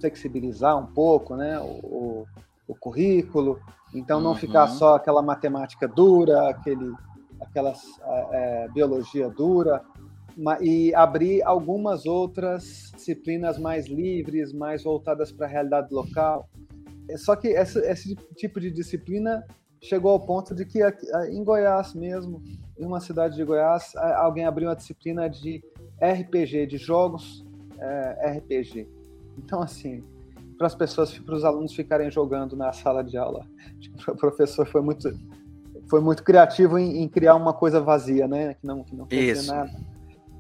flexibilizar 0.00 0.78
um 0.78 0.86
pouco 0.86 1.36
né, 1.36 1.60
o, 1.60 2.24
o 2.66 2.74
currículo, 2.74 3.60
então 3.94 4.20
não 4.20 4.30
uhum. 4.30 4.36
ficar 4.36 4.68
só 4.68 4.94
aquela 4.94 5.20
matemática 5.20 5.86
dura, 5.86 6.48
aquele, 6.48 6.92
aquela 7.40 7.74
é, 8.32 8.68
biologia 8.68 9.28
dura, 9.28 9.82
e 10.60 10.94
abrir 10.94 11.42
algumas 11.42 12.06
outras 12.06 12.92
disciplinas 12.94 13.58
mais 13.58 13.86
livres, 13.86 14.52
mais 14.52 14.82
voltadas 14.82 15.30
para 15.30 15.46
a 15.46 15.48
realidade 15.48 15.92
local. 15.92 16.48
É, 17.10 17.18
só 17.18 17.36
que 17.36 17.48
essa, 17.48 17.80
esse 17.80 18.14
tipo 18.36 18.58
de 18.58 18.70
disciplina 18.70 19.44
chegou 19.82 20.12
ao 20.12 20.20
ponto 20.20 20.54
de 20.54 20.64
que 20.64 20.80
em 21.30 21.42
Goiás 21.42 21.94
mesmo 21.94 22.42
em 22.80 22.86
uma 22.86 22.98
cidade 22.98 23.36
de 23.36 23.44
Goiás, 23.44 23.92
alguém 24.16 24.46
abriu 24.46 24.68
uma 24.68 24.74
disciplina 24.74 25.28
de 25.28 25.62
RPG, 26.00 26.66
de 26.66 26.78
jogos 26.78 27.44
é, 27.78 28.38
RPG. 28.38 28.88
Então, 29.36 29.60
assim, 29.60 30.02
para 30.56 30.66
as 30.66 30.74
pessoas, 30.74 31.18
para 31.18 31.34
os 31.34 31.44
alunos 31.44 31.74
ficarem 31.74 32.10
jogando 32.10 32.56
na 32.56 32.72
sala 32.72 33.04
de 33.04 33.18
aula, 33.18 33.46
o 34.08 34.16
professor 34.16 34.66
foi 34.66 34.80
muito, 34.80 35.12
foi 35.88 36.00
muito 36.00 36.24
criativo 36.24 36.78
em, 36.78 37.02
em 37.02 37.08
criar 37.08 37.34
uma 37.34 37.52
coisa 37.52 37.80
vazia, 37.80 38.26
né? 38.26 38.54
Que 38.54 38.66
não, 38.66 38.82
que 38.82 38.96
não 38.96 39.06
fosse 39.06 39.46
nada. 39.46 39.70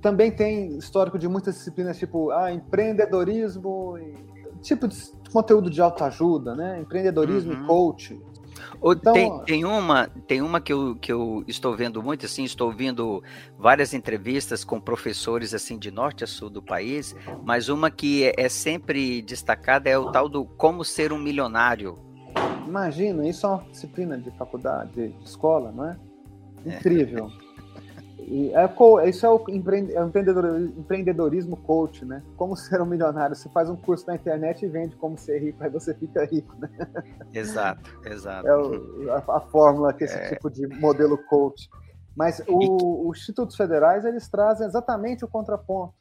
Também 0.00 0.32
tem 0.32 0.78
histórico 0.78 1.18
de 1.18 1.28
muitas 1.28 1.56
disciplinas, 1.56 1.98
tipo 1.98 2.30
ah, 2.30 2.50
empreendedorismo, 2.50 3.98
tipo 4.62 4.88
de 4.88 4.96
conteúdo 5.30 5.68
de 5.68 5.80
autoajuda, 5.82 6.54
né? 6.54 6.80
Empreendedorismo 6.80 7.52
uhum. 7.52 7.64
e 7.64 7.66
coach. 7.66 8.20
Então, 8.76 9.12
tem, 9.12 9.44
tem, 9.44 9.64
uma, 9.64 10.08
tem 10.26 10.42
uma 10.42 10.60
que 10.60 10.72
eu, 10.72 10.96
que 10.96 11.12
eu 11.12 11.44
estou 11.46 11.76
vendo 11.76 12.02
muito, 12.02 12.26
assim, 12.26 12.44
estou 12.44 12.68
ouvindo 12.68 13.22
várias 13.58 13.94
entrevistas 13.94 14.64
com 14.64 14.80
professores 14.80 15.54
assim 15.54 15.78
de 15.78 15.90
norte 15.90 16.24
a 16.24 16.26
sul 16.26 16.50
do 16.50 16.62
país, 16.62 17.14
mas 17.44 17.68
uma 17.68 17.90
que 17.90 18.24
é, 18.24 18.34
é 18.36 18.48
sempre 18.48 19.22
destacada 19.22 19.88
é 19.88 19.98
o 19.98 20.10
tal 20.10 20.28
do 20.28 20.44
como 20.44 20.84
ser 20.84 21.12
um 21.12 21.18
milionário. 21.18 21.98
Imagina, 22.66 23.26
isso 23.26 23.46
é 23.46 23.48
uma 23.48 23.64
disciplina 23.70 24.16
de 24.16 24.30
faculdade, 24.32 24.92
de 24.92 25.14
escola, 25.24 25.72
não 25.72 25.86
é? 25.86 25.96
é. 26.64 26.76
Incrível. 26.76 27.30
É. 27.46 27.49
E 28.30 28.52
é, 28.54 29.08
isso 29.08 29.26
é 29.26 29.28
o, 29.28 29.44
é 29.48 29.56
empreendedorismo 30.78 31.56
coach, 31.56 32.04
né? 32.04 32.22
Como 32.36 32.54
ser 32.56 32.80
um 32.80 32.86
milionário. 32.86 33.34
Você 33.34 33.48
faz 33.48 33.68
um 33.68 33.74
curso 33.74 34.06
na 34.06 34.14
internet 34.14 34.64
e 34.64 34.68
vende 34.68 34.94
como 34.94 35.18
ser 35.18 35.40
rico, 35.40 35.64
aí 35.64 35.68
você 35.68 35.92
fica 35.92 36.24
rico, 36.24 36.54
né? 36.56 36.70
Exato, 37.34 37.90
exato. 38.06 38.46
É 38.46 38.56
o, 38.56 39.10
a, 39.10 39.38
a, 39.38 39.40
fórmula 39.40 39.92
que 39.92 40.04
esse 40.04 40.14
é... 40.14 40.28
tipo 40.28 40.48
de 40.48 40.64
modelo 40.68 41.18
coach. 41.24 41.68
Mas 42.14 42.40
o, 42.46 43.08
os 43.08 43.18
institutos 43.18 43.56
federais, 43.56 44.04
eles 44.04 44.28
trazem 44.28 44.64
exatamente 44.64 45.24
o 45.24 45.28
contraponto. 45.28 45.94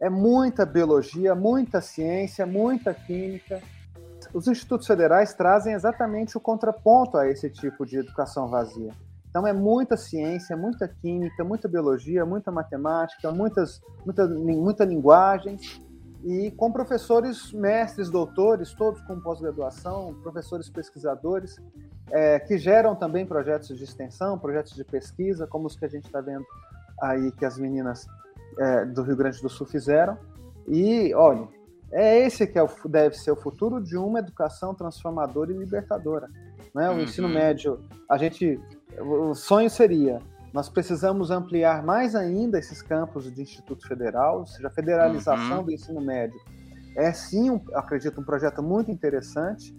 É 0.00 0.10
muita 0.10 0.66
biologia, 0.66 1.32
muita 1.32 1.80
ciência, 1.80 2.44
muita 2.44 2.92
química. 2.92 3.62
Os 4.34 4.48
institutos 4.48 4.84
federais 4.84 5.32
trazem 5.32 5.74
exatamente 5.74 6.36
o 6.36 6.40
contraponto 6.40 7.16
a 7.16 7.28
esse 7.28 7.48
tipo 7.48 7.86
de 7.86 7.98
educação 7.98 8.48
vazia. 8.48 8.92
Então 9.32 9.46
é 9.46 9.52
muita 9.52 9.96
ciência, 9.96 10.54
muita 10.54 10.86
química, 10.86 11.42
muita 11.42 11.66
biologia, 11.66 12.26
muita 12.26 12.52
matemática, 12.52 13.32
muitas, 13.32 13.80
muita, 14.04 14.28
muita 14.28 14.84
linguagem 14.84 15.58
e 16.22 16.50
com 16.50 16.70
professores 16.70 17.50
mestres, 17.50 18.10
doutores, 18.10 18.74
todos 18.74 19.00
com 19.00 19.18
pós-graduação, 19.18 20.14
professores 20.22 20.68
pesquisadores, 20.68 21.56
é, 22.10 22.38
que 22.40 22.58
geram 22.58 22.94
também 22.94 23.24
projetos 23.24 23.78
de 23.78 23.84
extensão, 23.84 24.38
projetos 24.38 24.74
de 24.74 24.84
pesquisa, 24.84 25.46
como 25.46 25.66
os 25.66 25.76
que 25.76 25.86
a 25.86 25.88
gente 25.88 26.04
está 26.04 26.20
vendo 26.20 26.44
aí 27.00 27.32
que 27.32 27.46
as 27.46 27.56
meninas 27.56 28.06
é, 28.58 28.84
do 28.84 29.02
Rio 29.02 29.16
Grande 29.16 29.40
do 29.40 29.48
Sul 29.48 29.66
fizeram. 29.66 30.18
E, 30.68 31.14
olha, 31.14 31.48
é 31.90 32.18
esse 32.18 32.46
que 32.46 32.58
é 32.58 32.62
o, 32.62 32.68
deve 32.86 33.16
ser 33.16 33.30
o 33.30 33.36
futuro 33.36 33.82
de 33.82 33.96
uma 33.96 34.18
educação 34.18 34.74
transformadora 34.74 35.50
e 35.50 35.56
libertadora. 35.56 36.28
Né? 36.74 36.88
O 36.90 36.92
uhum. 36.92 37.00
ensino 37.00 37.28
médio, 37.28 37.80
a 38.08 38.16
gente 38.16 38.60
o 39.00 39.34
sonho 39.34 39.70
seria 39.70 40.20
nós 40.52 40.68
precisamos 40.68 41.30
ampliar 41.30 41.82
mais 41.82 42.14
ainda 42.14 42.58
esses 42.58 42.82
campos 42.82 43.32
de 43.32 43.40
Instituto 43.40 43.88
Federal, 43.88 44.40
ou 44.40 44.46
seja, 44.46 44.68
a 44.68 44.70
federalização 44.70 45.58
uhum. 45.58 45.64
do 45.64 45.72
ensino 45.72 46.00
médio. 46.00 46.38
É 46.94 47.10
sim, 47.12 47.50
um, 47.50 47.60
acredito, 47.74 48.20
um 48.20 48.24
projeto 48.24 48.62
muito 48.62 48.90
interessante 48.90 49.74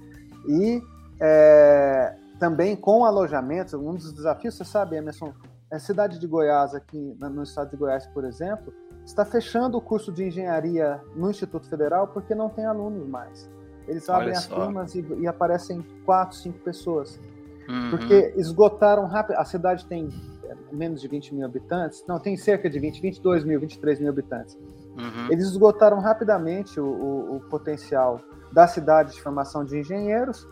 e 0.48 0.82
é, 1.20 2.16
também 2.40 2.76
com 2.76 3.06
alojamentos. 3.06 3.76
Um 3.76 3.94
dos 3.94 4.12
desafios, 4.12 4.56
você 4.56 4.66
sabe, 4.66 4.96
Emerson, 4.96 5.32
a 5.72 5.78
cidade 5.78 6.18
de 6.18 6.26
Goiás, 6.26 6.74
aqui 6.74 7.16
no 7.20 7.44
estado 7.44 7.70
de 7.70 7.78
Goiás, 7.78 8.08
por 8.08 8.26
exemplo, 8.26 8.74
está 9.06 9.24
fechando 9.24 9.78
o 9.78 9.82
curso 9.82 10.12
de 10.12 10.26
engenharia 10.26 11.00
no 11.16 11.30
Instituto 11.30 11.70
Federal 11.70 12.08
porque 12.08 12.34
não 12.34 12.50
tem 12.50 12.66
alunos 12.66 13.08
mais. 13.08 13.48
Eles 13.88 14.10
abrem 14.10 14.32
as 14.32 14.48
turmas 14.48 14.96
e, 14.96 15.06
e 15.20 15.28
aparecem 15.28 15.86
quatro, 16.04 16.36
cinco 16.38 16.58
pessoas. 16.60 17.20
Uhum. 17.68 17.90
Porque 17.92 18.34
esgotaram 18.36 19.06
rápido. 19.06 19.38
A 19.38 19.46
cidade 19.46 19.86
tem 19.86 20.10
é, 20.44 20.56
menos 20.72 21.02
de 21.02 21.08
20 21.08 21.36
mil 21.36 21.46
habitantes. 21.46 22.04
Não, 22.08 22.20
tem 22.20 22.36
cerca 22.36 22.70
de 22.70 22.80
20, 22.80 23.02
22 23.02 23.44
mil, 23.44 23.60
23 23.60 24.00
mil 24.00 24.10
habitantes. 24.10 24.56
Uhum. 24.98 25.32
Eles 25.32 25.46
esgotaram 25.46 26.00
rapidamente 26.00 26.80
o, 26.80 26.86
o, 26.86 27.36
o 27.38 27.40
potencial 27.50 28.20
da 28.52 28.68
cidade 28.68 29.14
de 29.14 29.22
formação 29.22 29.66
de 29.66 29.80
engenheiros. 29.80 30.48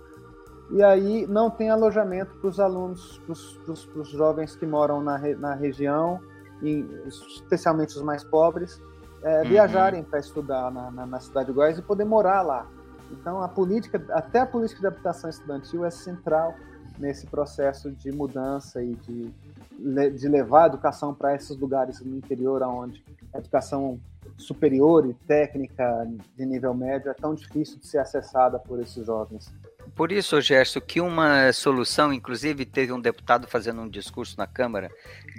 E 0.71 0.81
aí 0.81 1.27
não 1.27 1.49
tem 1.49 1.69
alojamento 1.69 2.33
para 2.39 2.49
os 2.49 2.59
alunos, 2.59 3.21
para 3.25 4.01
os 4.01 4.09
jovens 4.09 4.55
que 4.55 4.65
moram 4.65 5.01
na, 5.01 5.17
na 5.35 5.53
região, 5.53 6.19
e, 6.61 6.85
especialmente 7.07 7.95
os 7.97 8.01
mais 8.01 8.23
pobres, 8.23 8.81
é, 9.23 9.41
uhum. 9.41 9.49
viajarem 9.49 10.03
para 10.03 10.19
estudar 10.19 10.71
na, 10.71 10.89
na, 10.91 11.05
na, 11.05 11.19
cidade 11.19 11.47
de 11.47 11.53
Goiás 11.53 11.77
e 11.77 11.81
poder 11.81 12.05
morar 12.05 12.41
lá. 12.41 12.67
Então 13.11 13.41
a 13.41 13.47
política, 13.47 14.01
até 14.11 14.39
a 14.39 14.45
política 14.45 14.79
de 14.79 14.87
habitação 14.87 15.29
estudantil 15.29 15.83
é 15.83 15.91
central 15.91 16.55
nesse 16.97 17.25
processo 17.27 17.91
de 17.91 18.11
mudança 18.11 18.81
e 18.83 18.95
de, 18.95 19.31
de 20.11 20.27
levar 20.27 20.63
a 20.63 20.67
educação 20.67 21.13
para 21.13 21.35
esses 21.35 21.57
lugares 21.57 21.99
no 22.01 22.17
interior, 22.17 22.61
onde 22.63 23.03
a 23.33 23.37
educação 23.37 23.99
superior 24.37 25.05
e 25.07 25.13
técnica 25.13 26.07
de 26.35 26.45
nível 26.45 26.73
médio 26.73 27.09
é 27.09 27.13
tão 27.13 27.33
difícil 27.33 27.79
de 27.79 27.87
ser 27.87 27.99
acessada 27.99 28.59
por 28.59 28.79
esses 28.79 29.05
jovens. 29.05 29.53
Por 29.95 30.11
isso, 30.11 30.39
Gerson, 30.39 30.79
que 30.79 31.01
uma 31.01 31.51
solução, 31.51 32.13
inclusive 32.13 32.65
teve 32.65 32.93
um 32.93 32.99
deputado 32.99 33.47
fazendo 33.47 33.81
um 33.81 33.89
discurso 33.89 34.37
na 34.37 34.47
Câmara 34.47 34.89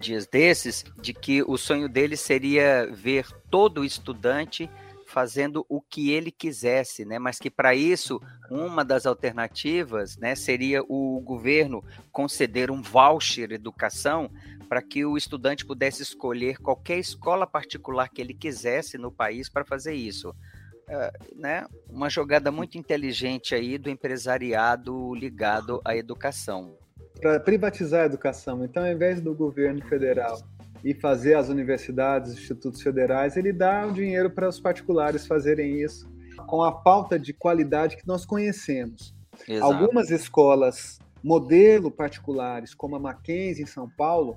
dias 0.01 0.27
desses, 0.27 0.85
de 1.01 1.15
que 1.15 1.43
o 1.43 1.57
sonho 1.57 1.89
dele 1.89 2.17
seria 2.17 2.89
ver 2.93 3.27
todo 3.51 3.85
estudante 3.85 4.69
fazendo 5.13 5.65
o 5.69 5.81
que 5.81 6.11
ele 6.11 6.33
quisesse, 6.33 7.05
né? 7.05 7.19
Mas 7.19 7.39
que 7.39 7.51
para 7.51 7.75
isso 7.75 8.21
uma 8.51 8.83
das 8.85 9.05
alternativas, 9.05 10.17
né, 10.17 10.35
seria 10.35 10.83
o 10.89 11.21
governo 11.21 11.85
conceder 12.11 12.71
um 12.71 12.81
voucher 12.81 13.53
educação 13.53 14.31
para 14.69 14.81
que 14.81 15.05
o 15.05 15.19
estudante 15.19 15.67
pudesse 15.67 16.03
escolher 16.03 16.57
qualquer 16.59 16.99
escola 16.99 17.47
particular 17.47 18.09
que 18.09 18.23
ele 18.23 18.33
quisesse 18.33 18.97
no 18.97 19.13
país 19.13 19.51
para 19.51 19.67
fazer 19.67 19.93
isso. 19.93 20.31
Uh, 20.31 21.37
né? 21.37 21.67
Uma 21.89 22.09
jogada 22.09 22.51
muito 22.51 22.79
inteligente 22.79 23.55
aí 23.55 23.77
do 23.77 23.91
empresariado 23.91 25.15
ligado 25.15 25.81
à 25.85 25.95
educação. 25.95 26.77
Para 27.21 27.39
privatizar 27.39 28.03
a 28.03 28.07
educação, 28.07 28.65
então, 28.65 28.83
ao 28.83 28.91
invés 28.91 29.21
do 29.21 29.35
governo 29.35 29.83
federal 29.87 30.39
e 30.85 30.95
fazer 30.95 31.35
as 31.35 31.49
universidades, 31.49 32.33
institutos 32.33 32.83
federais, 32.83 33.37
ele 33.37 33.53
dá 33.53 33.87
o 33.87 33.93
dinheiro 33.93 34.31
para 34.31 34.49
os 34.49 34.59
particulares 34.59 35.27
fazerem 35.27 35.81
isso 35.81 36.11
com 36.47 36.63
a 36.63 36.83
falta 36.83 37.19
de 37.19 37.33
qualidade 37.33 37.97
que 37.97 38.07
nós 38.07 38.25
conhecemos. 38.25 39.15
Exato. 39.49 39.73
Algumas 39.73 40.11
escolas 40.11 40.99
modelo 41.23 41.91
particulares, 41.91 42.75
como 42.75 42.97
a 42.97 42.99
Mackenzie 42.99 43.63
em 43.63 43.67
São 43.67 43.89
Paulo, 43.89 44.37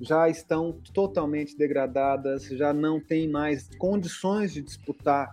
já 0.00 0.28
estão 0.28 0.80
totalmente 0.92 1.56
degradadas, 1.56 2.46
já 2.46 2.72
não 2.72 3.00
tem 3.00 3.28
mais 3.28 3.68
condições 3.78 4.52
de 4.52 4.62
disputar 4.62 5.30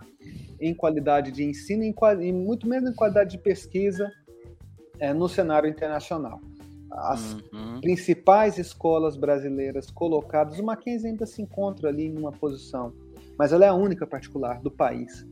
em 0.60 0.74
qualidade 0.74 1.32
de 1.32 1.42
ensino 1.42 1.82
e 1.82 2.32
muito 2.32 2.68
menos 2.68 2.90
em 2.90 2.94
qualidade 2.94 3.30
de 3.30 3.38
pesquisa 3.38 4.10
é, 5.00 5.12
no 5.12 5.28
cenário 5.28 5.68
internacional. 5.68 6.40
As 6.90 7.34
uhum. 7.52 7.80
principais 7.80 8.58
escolas 8.58 9.16
brasileiras 9.16 9.90
colocadas, 9.90 10.58
o 10.58 10.64
Mackenzie 10.64 11.08
ainda 11.08 11.24
se 11.24 11.40
encontra 11.40 11.88
ali 11.88 12.06
em 12.06 12.18
uma 12.18 12.32
posição, 12.32 12.92
mas 13.38 13.52
ela 13.52 13.64
é 13.64 13.68
a 13.68 13.74
única 13.74 14.06
particular 14.06 14.60
do 14.60 14.70
país. 14.70 15.26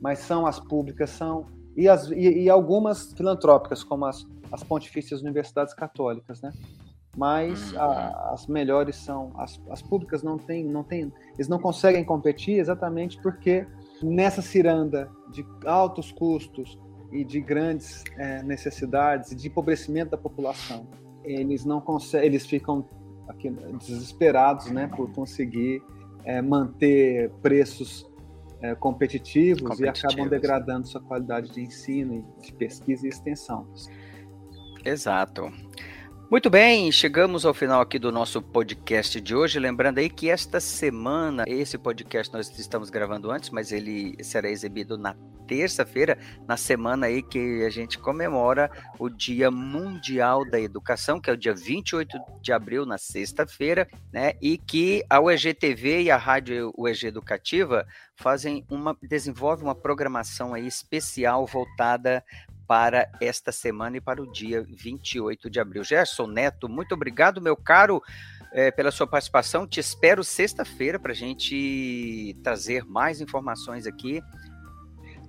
Mas 0.00 0.18
são 0.18 0.46
as 0.46 0.60
públicas, 0.60 1.10
são 1.10 1.46
e, 1.76 1.88
as, 1.88 2.10
e, 2.10 2.42
e 2.42 2.50
algumas 2.50 3.12
filantrópicas, 3.12 3.82
como 3.82 4.04
as, 4.04 4.26
as 4.50 4.62
pontifícias 4.62 5.22
universidades 5.22 5.72
católicas, 5.72 6.42
né? 6.42 6.52
mas 7.16 7.74
a, 7.76 7.86
uhum. 7.86 8.32
as 8.34 8.46
melhores 8.46 8.96
são 8.96 9.32
as, 9.36 9.60
as 9.70 9.82
públicas 9.82 10.22
não 10.22 10.38
têm 10.38 10.64
não 10.64 10.82
tem 10.82 11.12
eles 11.34 11.48
não 11.48 11.58
conseguem 11.58 12.04
competir 12.04 12.58
exatamente 12.58 13.20
porque 13.20 13.66
nessa 14.02 14.40
ciranda 14.40 15.10
de 15.30 15.44
altos 15.66 16.10
custos 16.10 16.78
e 17.12 17.24
de 17.24 17.40
grandes 17.40 18.02
é, 18.16 18.42
necessidades 18.42 19.32
e 19.32 19.36
de 19.36 19.48
empobrecimento 19.48 20.12
da 20.12 20.16
população. 20.16 20.86
Eles 21.22 21.64
não 21.64 21.80
conseguem 21.80 22.26
eles 22.26 22.46
ficam 22.46 22.88
aqui, 23.28 23.50
desesperados 23.78 24.70
né 24.70 24.88
por 24.88 25.12
conseguir 25.12 25.82
é, 26.24 26.40
manter 26.40 27.30
preços 27.42 28.10
é, 28.60 28.74
competitivos, 28.74 29.62
competitivos, 29.62 29.80
e 29.80 30.06
acabam 30.06 30.28
degradando 30.28 30.86
sua 30.86 31.00
qualidade 31.00 31.52
de 31.52 31.60
ensino 31.60 32.24
de 32.40 32.52
pesquisa 32.52 33.06
e 33.06 33.08
extensão. 33.08 33.66
Exato 34.84 35.52
muito 36.32 36.48
bem, 36.48 36.90
chegamos 36.90 37.44
ao 37.44 37.52
final 37.52 37.82
aqui 37.82 37.98
do 37.98 38.10
nosso 38.10 38.40
podcast 38.40 39.20
de 39.20 39.34
hoje. 39.36 39.58
Lembrando 39.58 39.98
aí 39.98 40.08
que 40.08 40.30
esta 40.30 40.60
semana, 40.60 41.44
esse 41.46 41.76
podcast 41.76 42.32
nós 42.32 42.48
estamos 42.58 42.88
gravando 42.88 43.30
antes, 43.30 43.50
mas 43.50 43.70
ele 43.70 44.16
será 44.24 44.48
exibido 44.48 44.96
na 44.96 45.14
terça-feira, 45.46 46.16
na 46.48 46.56
semana 46.56 47.04
aí 47.04 47.22
que 47.22 47.62
a 47.66 47.68
gente 47.68 47.98
comemora 47.98 48.70
o 48.98 49.10
Dia 49.10 49.50
Mundial 49.50 50.48
da 50.48 50.58
Educação, 50.58 51.20
que 51.20 51.28
é 51.28 51.34
o 51.34 51.36
dia 51.36 51.54
28 51.54 52.18
de 52.40 52.50
abril, 52.50 52.86
na 52.86 52.96
sexta-feira, 52.96 53.86
né? 54.10 54.32
E 54.40 54.56
que 54.56 55.04
a 55.10 55.20
UEG 55.20 55.52
TV 55.52 56.04
e 56.04 56.10
a 56.10 56.16
Rádio 56.16 56.72
UEG 56.78 57.08
Educativa 57.08 57.86
fazem 58.16 58.64
uma 58.70 58.96
desenvolvem 59.02 59.64
uma 59.66 59.74
programação 59.74 60.54
aí 60.54 60.66
especial 60.66 61.44
voltada 61.44 62.24
para 62.72 63.06
esta 63.20 63.52
semana 63.52 63.98
e 63.98 64.00
para 64.00 64.22
o 64.22 64.32
dia 64.32 64.64
28 64.66 65.50
de 65.50 65.60
abril. 65.60 65.84
Gerson 65.84 66.26
Neto, 66.26 66.70
muito 66.70 66.94
obrigado, 66.94 67.38
meu 67.38 67.54
caro, 67.54 68.02
é, 68.50 68.70
pela 68.70 68.90
sua 68.90 69.06
participação. 69.06 69.66
Te 69.66 69.78
espero 69.78 70.24
sexta-feira 70.24 70.98
para 70.98 71.12
a 71.12 71.14
gente 71.14 72.34
trazer 72.42 72.86
mais 72.86 73.20
informações 73.20 73.86
aqui. 73.86 74.22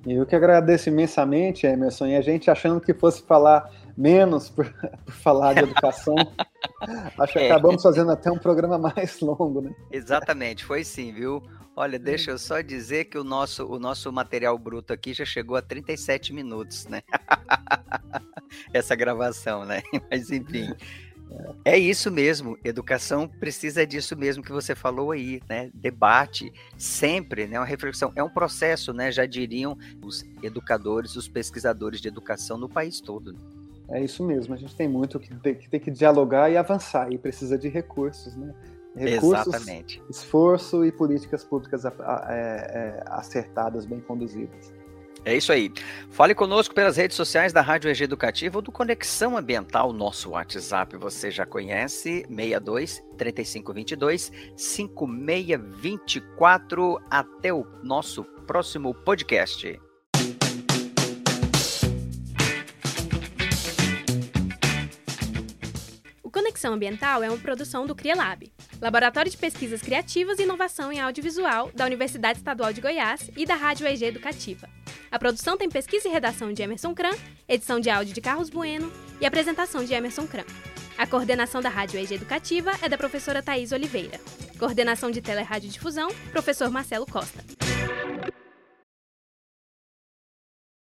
Eu 0.08 0.26
que 0.26 0.38
agradeço 0.38 0.88
imensamente, 0.88 1.68
Emerson, 1.68 2.08
e 2.08 2.16
a 2.16 2.22
gente 2.22 2.50
achando 2.50 2.80
que 2.80 2.94
fosse 2.94 3.22
falar 3.24 3.70
menos 3.98 4.50
por, 4.50 4.72
por 5.06 5.14
falar 5.14 5.54
de 5.54 5.62
educação, 5.62 6.16
acho 7.20 7.34
que 7.34 7.40
é. 7.40 7.52
acabamos 7.52 7.82
fazendo 7.82 8.12
até 8.12 8.32
um 8.32 8.38
programa 8.38 8.78
mais 8.78 9.20
longo, 9.20 9.62
né? 9.62 9.74
Exatamente, 9.92 10.66
foi 10.66 10.84
sim, 10.84 11.12
viu? 11.12 11.42
Olha, 11.76 11.98
deixa 11.98 12.30
eu 12.30 12.38
só 12.38 12.62
dizer 12.62 13.06
que 13.06 13.18
o 13.18 13.24
nosso, 13.24 13.66
o 13.66 13.80
nosso 13.80 14.12
material 14.12 14.58
bruto 14.60 14.94
aqui 14.94 15.12
já 15.12 15.26
chegou 15.26 15.56
a 15.56 15.62
37 15.62 16.32
minutos, 16.32 16.86
né? 16.86 17.02
Essa 18.72 18.96
gravação, 18.96 19.66
né? 19.66 19.82
Mas 20.10 20.30
enfim. 20.30 20.72
É 21.66 21.76
isso 21.78 22.12
mesmo, 22.12 22.60
educação 22.64 23.28
precisa 23.28 23.88
disso 23.88 24.16
mesmo 24.16 24.44
que 24.44 24.52
você 24.52 24.76
falou 24.76 25.12
aí, 25.12 25.42
né? 25.50 25.72
Debate, 25.74 26.54
sempre, 26.78 27.48
né? 27.48 27.58
Uma 27.60 27.66
reflexão, 27.66 28.12
é 28.16 28.24
um 28.24 28.30
processo, 28.30 28.94
né? 28.94 29.12
Já 29.12 29.26
diriam 29.26 29.76
os 30.04 30.24
educadores, 30.44 31.16
os 31.16 31.28
pesquisadores 31.28 32.00
de 32.00 32.08
educação 32.08 32.56
no 32.56 32.70
país 32.70 33.02
todo. 33.02 33.36
É 33.89 34.02
isso 34.02 34.24
mesmo, 34.24 34.54
a 34.54 34.58
gente 34.58 34.76
tem 34.76 34.88
muito 34.88 35.19
que 35.19 35.34
tem 35.36 35.56
que, 35.56 35.69
tem 35.69 35.80
que 35.80 35.91
dialogar 35.91 36.50
e 36.50 36.58
avançar, 36.58 37.12
e 37.12 37.17
precisa 37.17 37.58
de 37.58 37.67
recursos, 37.67 38.36
né? 38.36 38.54
Recursos, 38.96 39.48
Exatamente. 39.48 40.02
esforço 40.10 40.86
e 40.86 40.91
políticas 40.91 41.43
públicas 41.43 41.84
é, 41.84 41.89
é, 41.89 43.04
acertadas, 43.08 43.88
bem 43.88 44.00
conduzidas. 44.00 44.72
É 45.26 45.36
isso 45.36 45.52
aí. 45.54 45.72
Fale 46.10 46.36
conosco 46.36 46.76
pelas 46.76 46.98
redes 46.98 47.15
sociais 47.15 47.54
da 47.54 47.62
Rádio 47.62 47.89
EG 47.89 48.04
Educativa 48.04 48.58
ou 48.58 48.62
do 48.62 48.74
Conexão 48.74 49.38
Ambiental, 49.38 49.93
nosso 49.93 50.32
WhatsApp. 50.32 50.98
Você 50.98 51.32
já 51.32 51.46
conhece, 51.46 52.26
62 52.28 53.02
3522 53.17 54.34
5624. 54.58 57.00
Até 57.10 57.54
o 57.54 57.65
nosso 57.82 58.26
próximo 58.46 58.93
podcast. 58.93 59.80
Conexão 66.63 66.73
Ambiental 66.76 67.21
é 67.21 67.30
uma 67.30 67.38
produção 67.38 67.86
do 67.86 67.93
CriaLab, 67.93 68.49
Laboratório 68.82 69.30
de 69.30 69.36
Pesquisas 69.36 69.82
Criativas 69.82 70.39
e 70.39 70.43
Inovação 70.43 70.93
em 70.93 71.02
Audiovisual 71.02 71.69
da 71.76 71.86
Universidade 71.86 72.38
Estadual 72.39 72.71
de 72.71 72.80
Goiás 72.80 73.30
e 73.36 73.45
da 73.45 73.56
Rádio 73.56 73.86
EG 73.86 74.06
Educativa. 74.06 74.69
A 75.12 75.19
produção 75.19 75.58
tem 75.58 75.69
pesquisa 75.69 76.08
e 76.08 76.12
redação 76.12 76.54
de 76.54 76.62
Emerson 76.62 76.95
Kran, 76.95 77.12
edição 77.49 77.82
de 77.82 77.89
áudio 77.89 78.13
de 78.13 78.21
Carlos 78.21 78.49
Bueno 78.49 78.89
e 79.19 79.26
apresentação 79.26 79.84
de 79.84 79.93
Emerson 79.93 80.26
Kran. 80.26 80.45
A 80.97 81.06
coordenação 81.06 81.62
da 81.62 81.67
Rádio 81.67 81.99
EG 81.99 82.13
Educativa 82.13 82.71
é 82.82 82.88
da 82.88 82.97
professora 82.97 83.43
Thais 83.43 83.73
Oliveira. 83.73 84.17
Coordenação 84.58 85.12
de 85.12 85.21
Telerádio 85.21 85.69
Difusão, 85.69 86.08
professor 86.32 86.69
Marcelo 86.69 87.06
Costa. 87.06 87.43